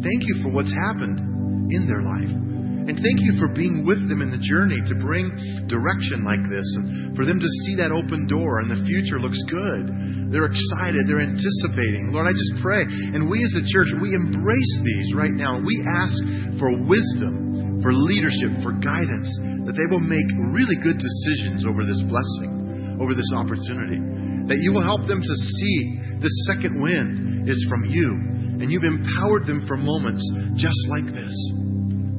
Thank 0.03 0.27
you 0.27 0.43
for 0.43 0.51
what's 0.51 0.75
happened 0.75 1.23
in 1.71 1.87
their 1.87 2.03
life. 2.03 2.48
And 2.89 2.97
thank 2.97 3.21
you 3.21 3.37
for 3.37 3.53
being 3.53 3.85
with 3.85 4.01
them 4.09 4.25
in 4.25 4.33
the 4.33 4.41
journey 4.41 4.81
to 4.89 4.97
bring 4.97 5.29
direction 5.69 6.25
like 6.25 6.41
this 6.49 6.65
and 6.81 7.13
for 7.13 7.29
them 7.29 7.37
to 7.37 7.51
see 7.69 7.77
that 7.77 7.93
open 7.93 8.25
door 8.25 8.65
and 8.65 8.73
the 8.73 8.81
future 8.89 9.21
looks 9.21 9.37
good. 9.45 10.33
They're 10.33 10.49
excited, 10.49 11.05
they're 11.05 11.21
anticipating. 11.21 12.17
Lord, 12.17 12.25
I 12.25 12.33
just 12.33 12.65
pray. 12.65 12.89
And 12.89 13.29
we 13.29 13.45
as 13.45 13.53
a 13.61 13.65
church, 13.69 13.93
we 14.01 14.17
embrace 14.17 14.75
these 14.81 15.13
right 15.13 15.37
now. 15.37 15.61
We 15.61 15.77
ask 15.85 16.17
for 16.57 16.81
wisdom, 16.89 17.85
for 17.85 17.93
leadership, 17.93 18.57
for 18.65 18.73
guidance, 18.81 19.29
that 19.69 19.77
they 19.77 19.89
will 19.93 20.01
make 20.01 20.25
really 20.49 20.81
good 20.81 20.97
decisions 20.97 21.69
over 21.69 21.85
this 21.85 22.01
blessing, 22.09 22.97
over 23.05 23.13
this 23.13 23.29
opportunity. 23.37 24.01
That 24.49 24.65
you 24.65 24.73
will 24.73 24.81
help 24.85 25.05
them 25.05 25.21
to 25.21 25.35
see 25.61 25.77
this 26.25 26.33
second 26.49 26.81
wind 26.81 27.53
is 27.53 27.61
from 27.69 27.85
you. 27.85 28.17
And 28.65 28.73
you've 28.73 28.89
empowered 28.89 29.45
them 29.45 29.69
for 29.69 29.77
moments 29.77 30.25
just 30.57 30.81
like 30.89 31.13
this. 31.13 31.37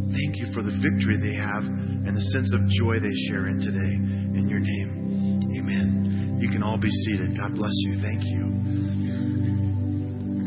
Thank 0.09 0.41
you 0.41 0.49
for 0.53 0.65
the 0.65 0.73
victory 0.73 1.21
they 1.21 1.37
have 1.37 1.61
and 1.63 2.17
the 2.17 2.25
sense 2.33 2.49
of 2.53 2.65
joy 2.81 2.97
they 2.97 3.13
share 3.29 3.47
in 3.47 3.61
today. 3.61 3.93
In 4.37 4.49
your 4.49 4.59
name, 4.59 5.41
amen. 5.53 6.37
You 6.41 6.49
can 6.49 6.63
all 6.63 6.77
be 6.77 6.89
seated. 7.05 7.37
God 7.37 7.53
bless 7.53 7.75
you. 7.85 8.01
Thank 8.01 8.23
you. 8.25 8.41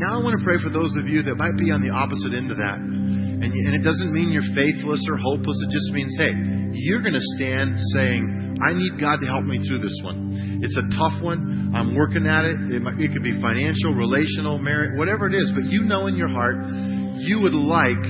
Now 0.03 0.19
I 0.19 0.23
want 0.25 0.35
to 0.35 0.43
pray 0.43 0.59
for 0.59 0.73
those 0.73 0.91
of 0.99 1.07
you 1.07 1.23
that 1.31 1.39
might 1.39 1.55
be 1.55 1.71
on 1.71 1.79
the 1.79 1.95
opposite 1.95 2.35
end 2.35 2.51
of 2.51 2.59
that. 2.59 2.75
And, 2.75 3.51
and 3.51 3.75
it 3.75 3.87
doesn't 3.87 4.11
mean 4.11 4.35
you're 4.35 4.51
faithless 4.55 5.03
or 5.07 5.15
hopeless. 5.19 5.59
It 5.63 5.71
just 5.71 5.95
means, 5.95 6.11
hey, 6.19 6.35
you're 6.75 7.03
going 7.03 7.15
to 7.15 7.27
stand 7.39 7.79
saying, 7.95 8.59
I 8.63 8.75
need 8.75 8.99
God 8.99 9.23
to 9.23 9.27
help 9.31 9.47
me 9.47 9.63
through 9.63 9.79
this 9.79 9.95
one. 10.03 10.59
It's 10.63 10.79
a 10.79 10.87
tough 10.99 11.23
one. 11.23 11.71
I'm 11.75 11.95
working 11.95 12.27
at 12.27 12.47
it. 12.47 12.59
It, 12.71 12.83
might, 12.83 12.99
it 12.99 13.11
could 13.15 13.23
be 13.23 13.35
financial, 13.43 13.95
relational, 13.95 14.59
merit, 14.59 14.99
whatever 14.99 15.27
it 15.27 15.35
is. 15.35 15.51
But 15.55 15.71
you 15.71 15.83
know 15.87 16.07
in 16.07 16.15
your 16.15 16.31
heart, 16.31 16.67
you 17.23 17.39
would 17.43 17.55
like 17.55 18.03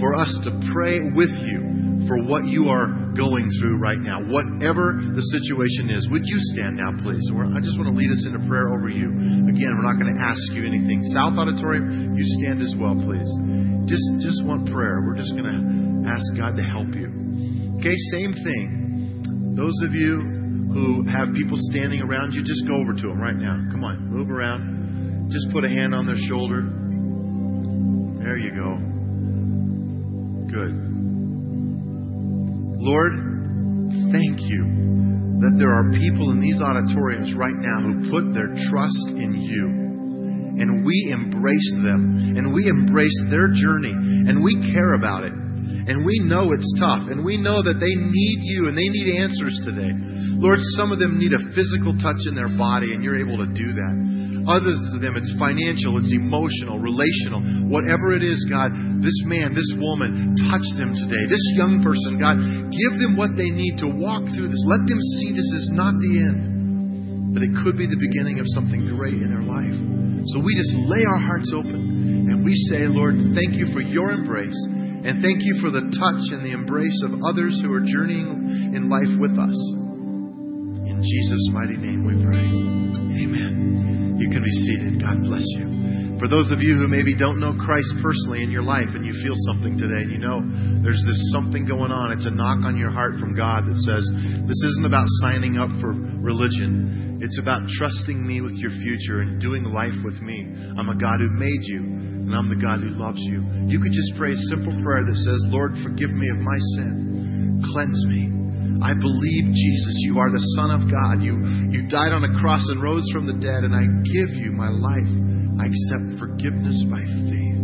for 0.00 0.14
us 0.14 0.30
to 0.44 0.50
pray 0.72 1.00
with 1.16 1.32
you 1.48 2.06
for 2.06 2.24
what 2.24 2.46
you 2.46 2.68
are 2.68 3.12
going 3.12 3.44
through 3.60 3.76
right 3.76 3.98
now, 3.98 4.22
whatever 4.30 4.96
the 4.96 5.24
situation 5.34 5.90
is. 5.90 6.08
Would 6.08 6.22
you 6.24 6.38
stand 6.54 6.78
now, 6.78 6.94
please? 7.02 7.20
I 7.28 7.60
just 7.60 7.76
want 7.76 7.90
to 7.90 7.96
lead 7.96 8.08
us 8.08 8.24
in 8.24 8.38
a 8.38 8.42
prayer 8.48 8.72
over 8.72 8.88
you. 8.88 9.10
Again, 9.50 9.70
we're 9.76 9.88
not 9.88 10.00
going 10.00 10.14
to 10.14 10.20
ask 10.22 10.40
you 10.54 10.64
anything. 10.64 11.02
South 11.12 11.36
Auditorium, 11.36 12.14
you 12.16 12.24
stand 12.40 12.62
as 12.62 12.72
well, 12.78 12.96
please. 12.96 13.28
Just, 13.90 14.06
just 14.24 14.40
one 14.46 14.64
prayer. 14.70 15.04
We're 15.04 15.18
just 15.20 15.34
going 15.36 15.50
to 15.50 15.60
ask 16.08 16.24
God 16.38 16.56
to 16.56 16.64
help 16.64 16.94
you. 16.94 17.12
Okay, 17.82 17.96
same 18.14 18.32
thing. 18.46 19.54
Those 19.58 19.74
of 19.84 19.92
you 19.92 20.70
who 20.72 21.04
have 21.10 21.34
people 21.34 21.58
standing 21.72 22.00
around 22.00 22.32
you, 22.32 22.44
just 22.44 22.64
go 22.68 22.76
over 22.76 22.94
to 22.94 23.04
them 23.04 23.20
right 23.20 23.36
now. 23.36 23.58
Come 23.72 23.84
on, 23.84 24.08
move 24.08 24.30
around. 24.30 25.28
Just 25.30 25.50
put 25.52 25.64
a 25.64 25.68
hand 25.68 25.94
on 25.94 26.06
their 26.06 26.20
shoulder. 26.28 26.62
There 28.22 28.36
you 28.36 28.54
go. 28.54 28.97
Good. 30.58 30.74
Lord, 32.82 33.14
thank 34.10 34.42
you 34.42 35.38
that 35.38 35.54
there 35.54 35.70
are 35.70 35.86
people 35.94 36.34
in 36.34 36.42
these 36.42 36.58
auditoriums 36.58 37.30
right 37.38 37.54
now 37.54 37.78
who 37.78 38.10
put 38.10 38.34
their 38.34 38.50
trust 38.66 39.06
in 39.14 39.38
you. 39.38 39.86
And 40.58 40.82
we 40.84 41.14
embrace 41.14 41.70
them, 41.86 42.34
and 42.34 42.50
we 42.52 42.66
embrace 42.66 43.14
their 43.30 43.54
journey, 43.54 43.94
and 43.94 44.42
we 44.42 44.74
care 44.74 44.94
about 44.94 45.22
it. 45.22 45.30
And 45.30 46.04
we 46.04 46.18
know 46.26 46.50
it's 46.50 46.74
tough, 46.82 47.06
and 47.06 47.24
we 47.24 47.38
know 47.38 47.62
that 47.62 47.78
they 47.78 47.94
need 47.94 48.38
you 48.42 48.66
and 48.66 48.76
they 48.76 48.90
need 48.90 49.22
answers 49.22 49.54
today. 49.62 49.94
Lord, 50.42 50.58
some 50.74 50.90
of 50.90 50.98
them 50.98 51.22
need 51.22 51.32
a 51.32 51.54
physical 51.54 51.94
touch 52.02 52.18
in 52.26 52.34
their 52.34 52.50
body, 52.50 52.92
and 52.92 53.04
you're 53.04 53.22
able 53.22 53.38
to 53.38 53.46
do 53.46 53.72
that. 53.78 53.94
Others 54.48 54.80
of 54.96 55.04
them, 55.04 55.12
it's 55.20 55.28
financial, 55.36 56.00
it's 56.00 56.08
emotional, 56.08 56.80
relational, 56.80 57.44
whatever 57.68 58.16
it 58.16 58.24
is, 58.24 58.40
God, 58.48 58.72
this 59.04 59.16
man, 59.28 59.52
this 59.52 59.68
woman, 59.76 60.32
touch 60.48 60.64
them 60.80 60.96
today. 60.96 61.24
This 61.28 61.44
young 61.60 61.84
person, 61.84 62.16
God, 62.16 62.40
give 62.72 62.96
them 62.96 63.12
what 63.20 63.36
they 63.36 63.52
need 63.52 63.76
to 63.84 63.88
walk 63.92 64.24
through 64.32 64.48
this. 64.48 64.64
Let 64.64 64.88
them 64.88 65.00
see 65.20 65.36
this 65.36 65.52
is 65.52 65.68
not 65.76 65.92
the 66.00 66.12
end, 66.24 67.36
but 67.36 67.44
it 67.44 67.52
could 67.60 67.76
be 67.76 67.84
the 67.84 68.00
beginning 68.00 68.40
of 68.40 68.48
something 68.56 68.88
great 68.96 69.20
in 69.20 69.28
their 69.28 69.44
life. 69.44 69.76
So 70.32 70.40
we 70.40 70.56
just 70.56 70.72
lay 70.88 71.04
our 71.04 71.20
hearts 71.20 71.52
open 71.52 72.28
and 72.32 72.40
we 72.40 72.56
say, 72.72 72.88
Lord, 72.88 73.20
thank 73.36 73.52
you 73.52 73.68
for 73.76 73.84
your 73.84 74.10
embrace. 74.16 74.56
And 75.04 75.22
thank 75.22 75.44
you 75.44 75.60
for 75.60 75.70
the 75.70 75.92
touch 75.92 76.24
and 76.32 76.40
the 76.40 76.56
embrace 76.56 77.04
of 77.04 77.20
others 77.22 77.60
who 77.62 77.72
are 77.72 77.84
journeying 77.84 78.72
in 78.72 78.88
life 78.88 79.12
with 79.20 79.36
us. 79.38 79.56
In 80.88 81.04
Jesus' 81.04 81.48
mighty 81.52 81.76
name 81.76 82.04
we 82.04 82.16
pray. 82.24 82.48
Amen. 83.22 84.07
You 84.18 84.28
can 84.30 84.42
be 84.42 84.54
seated. 84.66 85.00
God 85.00 85.22
bless 85.22 85.46
you. 85.54 86.18
For 86.18 86.26
those 86.26 86.50
of 86.50 86.58
you 86.58 86.74
who 86.74 86.90
maybe 86.90 87.14
don't 87.14 87.38
know 87.38 87.54
Christ 87.54 87.94
personally 88.02 88.42
in 88.42 88.50
your 88.50 88.66
life 88.66 88.90
and 88.90 89.06
you 89.06 89.14
feel 89.22 89.38
something 89.46 89.78
today, 89.78 90.02
and 90.02 90.10
you 90.10 90.18
know 90.18 90.42
there's 90.82 90.98
this 91.06 91.20
something 91.30 91.62
going 91.62 91.94
on, 91.94 92.10
it's 92.10 92.26
a 92.26 92.34
knock 92.34 92.66
on 92.66 92.74
your 92.74 92.90
heart 92.90 93.14
from 93.22 93.38
God 93.38 93.70
that 93.70 93.78
says, 93.86 94.02
This 94.42 94.60
isn't 94.74 94.86
about 94.86 95.06
signing 95.22 95.62
up 95.62 95.70
for 95.78 95.94
religion. 95.94 97.22
It's 97.22 97.38
about 97.38 97.62
trusting 97.78 98.18
me 98.18 98.42
with 98.42 98.58
your 98.58 98.74
future 98.82 99.22
and 99.22 99.40
doing 99.40 99.62
life 99.62 99.94
with 100.02 100.18
me. 100.18 100.50
I'm 100.74 100.90
a 100.90 100.98
God 100.98 101.22
who 101.22 101.30
made 101.30 101.62
you, 101.70 101.78
and 101.78 102.34
I'm 102.34 102.50
the 102.50 102.58
God 102.58 102.82
who 102.82 102.90
loves 102.98 103.22
you. 103.22 103.38
You 103.70 103.78
could 103.78 103.94
just 103.94 104.18
pray 104.18 104.34
a 104.34 104.42
simple 104.50 104.74
prayer 104.82 105.06
that 105.06 105.18
says, 105.22 105.40
Lord, 105.54 105.78
forgive 105.86 106.10
me 106.10 106.26
of 106.34 106.38
my 106.42 106.58
sin. 106.74 107.62
Cleanse 107.70 108.02
me. 108.10 108.37
I 108.78 108.94
believe, 108.94 109.44
Jesus, 109.50 109.94
you 110.06 110.18
are 110.18 110.30
the 110.30 110.44
Son 110.54 110.70
of 110.70 110.86
God. 110.86 111.18
You, 111.18 111.34
you 111.74 111.88
died 111.90 112.14
on 112.14 112.22
a 112.22 112.32
cross 112.38 112.62
and 112.70 112.82
rose 112.82 113.02
from 113.12 113.26
the 113.26 113.34
dead, 113.34 113.66
and 113.66 113.74
I 113.74 113.82
give 114.06 114.38
you 114.38 114.54
my 114.54 114.70
life. 114.70 115.10
I 115.58 115.66
accept 115.66 116.22
forgiveness 116.22 116.78
by 116.86 117.02
faith. 117.02 117.58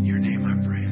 In 0.00 0.04
your 0.08 0.16
name 0.16 0.48
I 0.48 0.56
pray. 0.64 0.88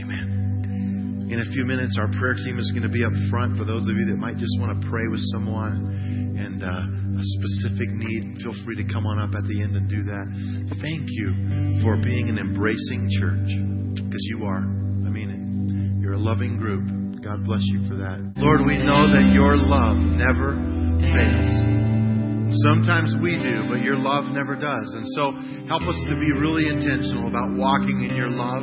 Amen. 0.00 1.28
In 1.28 1.44
a 1.44 1.48
few 1.52 1.68
minutes, 1.68 2.00
our 2.00 2.08
prayer 2.16 2.32
team 2.32 2.56
is 2.58 2.72
going 2.72 2.88
to 2.88 2.92
be 2.92 3.04
up 3.04 3.12
front 3.28 3.60
for 3.60 3.68
those 3.68 3.84
of 3.84 3.94
you 3.94 4.08
that 4.08 4.16
might 4.16 4.40
just 4.40 4.56
want 4.56 4.72
to 4.72 4.88
pray 4.88 5.04
with 5.12 5.20
someone 5.36 5.92
and 6.40 6.64
uh, 6.64 7.20
a 7.20 7.24
specific 7.36 7.92
need. 7.92 8.40
Feel 8.40 8.56
free 8.64 8.76
to 8.80 8.88
come 8.88 9.04
on 9.04 9.20
up 9.20 9.36
at 9.36 9.44
the 9.44 9.60
end 9.60 9.76
and 9.76 9.84
do 9.84 10.00
that. 10.08 10.26
Thank 10.80 11.04
you 11.12 11.84
for 11.84 12.00
being 12.00 12.32
an 12.32 12.40
embracing 12.40 13.04
church 13.20 13.52
because 14.00 14.24
you 14.32 14.48
are. 14.48 14.64
I 14.64 15.12
mean 15.12 15.28
it. 15.28 16.00
You're 16.00 16.14
a 16.14 16.18
loving 16.18 16.56
group. 16.56 17.05
God 17.26 17.42
bless 17.42 17.66
you 17.74 17.82
for 17.90 17.98
that. 17.98 18.22
Lord, 18.38 18.62
we 18.62 18.78
know 18.78 19.10
that 19.10 19.34
your 19.34 19.58
love 19.58 19.98
never 19.98 20.54
fails. 21.10 21.54
Sometimes 22.70 23.18
we 23.18 23.34
do, 23.34 23.66
but 23.66 23.82
your 23.82 23.98
love 23.98 24.30
never 24.30 24.54
does. 24.54 24.86
And 24.94 25.02
so 25.18 25.34
help 25.66 25.82
us 25.90 25.98
to 26.06 26.14
be 26.22 26.30
really 26.30 26.70
intentional 26.70 27.26
about 27.26 27.50
walking 27.58 28.06
in 28.06 28.14
your 28.14 28.30
love, 28.30 28.62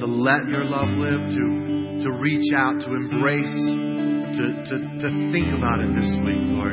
to 0.00 0.06
let 0.08 0.48
your 0.48 0.64
love 0.64 0.96
live, 0.96 1.20
to, 1.28 2.08
to 2.08 2.10
reach 2.16 2.48
out, 2.56 2.80
to 2.80 2.88
embrace, 2.88 3.52
to, 3.52 4.44
to, 4.72 4.74
to 5.04 5.08
think 5.28 5.52
about 5.52 5.84
it 5.84 5.92
this 5.92 6.08
week, 6.24 6.40
Lord. 6.56 6.72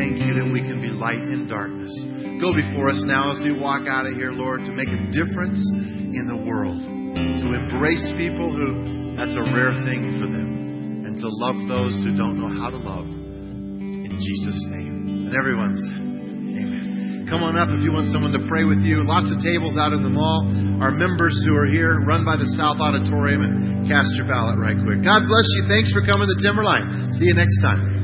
Thank 0.00 0.16
you 0.16 0.32
that 0.40 0.48
we 0.48 0.64
can 0.64 0.80
be 0.80 0.88
light 0.88 1.28
in 1.28 1.44
darkness. 1.44 1.92
Go 2.40 2.56
before 2.56 2.88
us 2.88 3.04
now 3.04 3.36
as 3.36 3.44
we 3.44 3.52
walk 3.52 3.84
out 3.84 4.08
of 4.08 4.16
here, 4.16 4.32
Lord, 4.32 4.64
to 4.64 4.72
make 4.72 4.88
a 4.88 5.00
difference 5.12 5.60
in 5.60 6.24
the 6.24 6.40
world, 6.40 6.80
to 6.80 7.46
embrace 7.52 8.08
people 8.16 8.48
who 8.48 9.05
that's 9.16 9.34
a 9.34 9.44
rare 9.56 9.72
thing 9.88 10.20
for 10.20 10.28
them. 10.28 11.08
And 11.08 11.16
to 11.16 11.28
love 11.40 11.56
those 11.66 11.96
who 12.04 12.12
don't 12.12 12.36
know 12.36 12.52
how 12.52 12.68
to 12.68 12.76
love. 12.76 13.08
In 13.08 14.12
Jesus' 14.12 14.60
name. 14.70 15.26
And 15.26 15.34
everyone's 15.34 15.80
Amen. 15.80 17.26
Come 17.28 17.42
on 17.42 17.58
up 17.58 17.72
if 17.74 17.82
you 17.82 17.90
want 17.90 18.12
someone 18.12 18.30
to 18.36 18.44
pray 18.46 18.62
with 18.62 18.84
you. 18.84 19.02
Lots 19.02 19.32
of 19.34 19.42
tables 19.42 19.74
out 19.80 19.96
in 19.96 20.04
the 20.04 20.12
mall. 20.12 20.46
Our 20.78 20.92
members 20.92 21.34
who 21.48 21.56
are 21.56 21.66
here, 21.66 21.98
run 22.04 22.22
by 22.22 22.36
the 22.36 22.46
South 22.54 22.78
Auditorium 22.78 23.42
and 23.42 23.88
cast 23.88 24.14
your 24.14 24.28
ballot 24.28 24.60
right 24.60 24.76
quick. 24.76 25.02
God 25.02 25.26
bless 25.26 25.48
you. 25.58 25.66
Thanks 25.66 25.90
for 25.90 26.04
coming 26.04 26.28
to 26.28 26.36
Timberline. 26.38 27.10
See 27.18 27.26
you 27.26 27.34
next 27.34 27.58
time. 27.64 27.95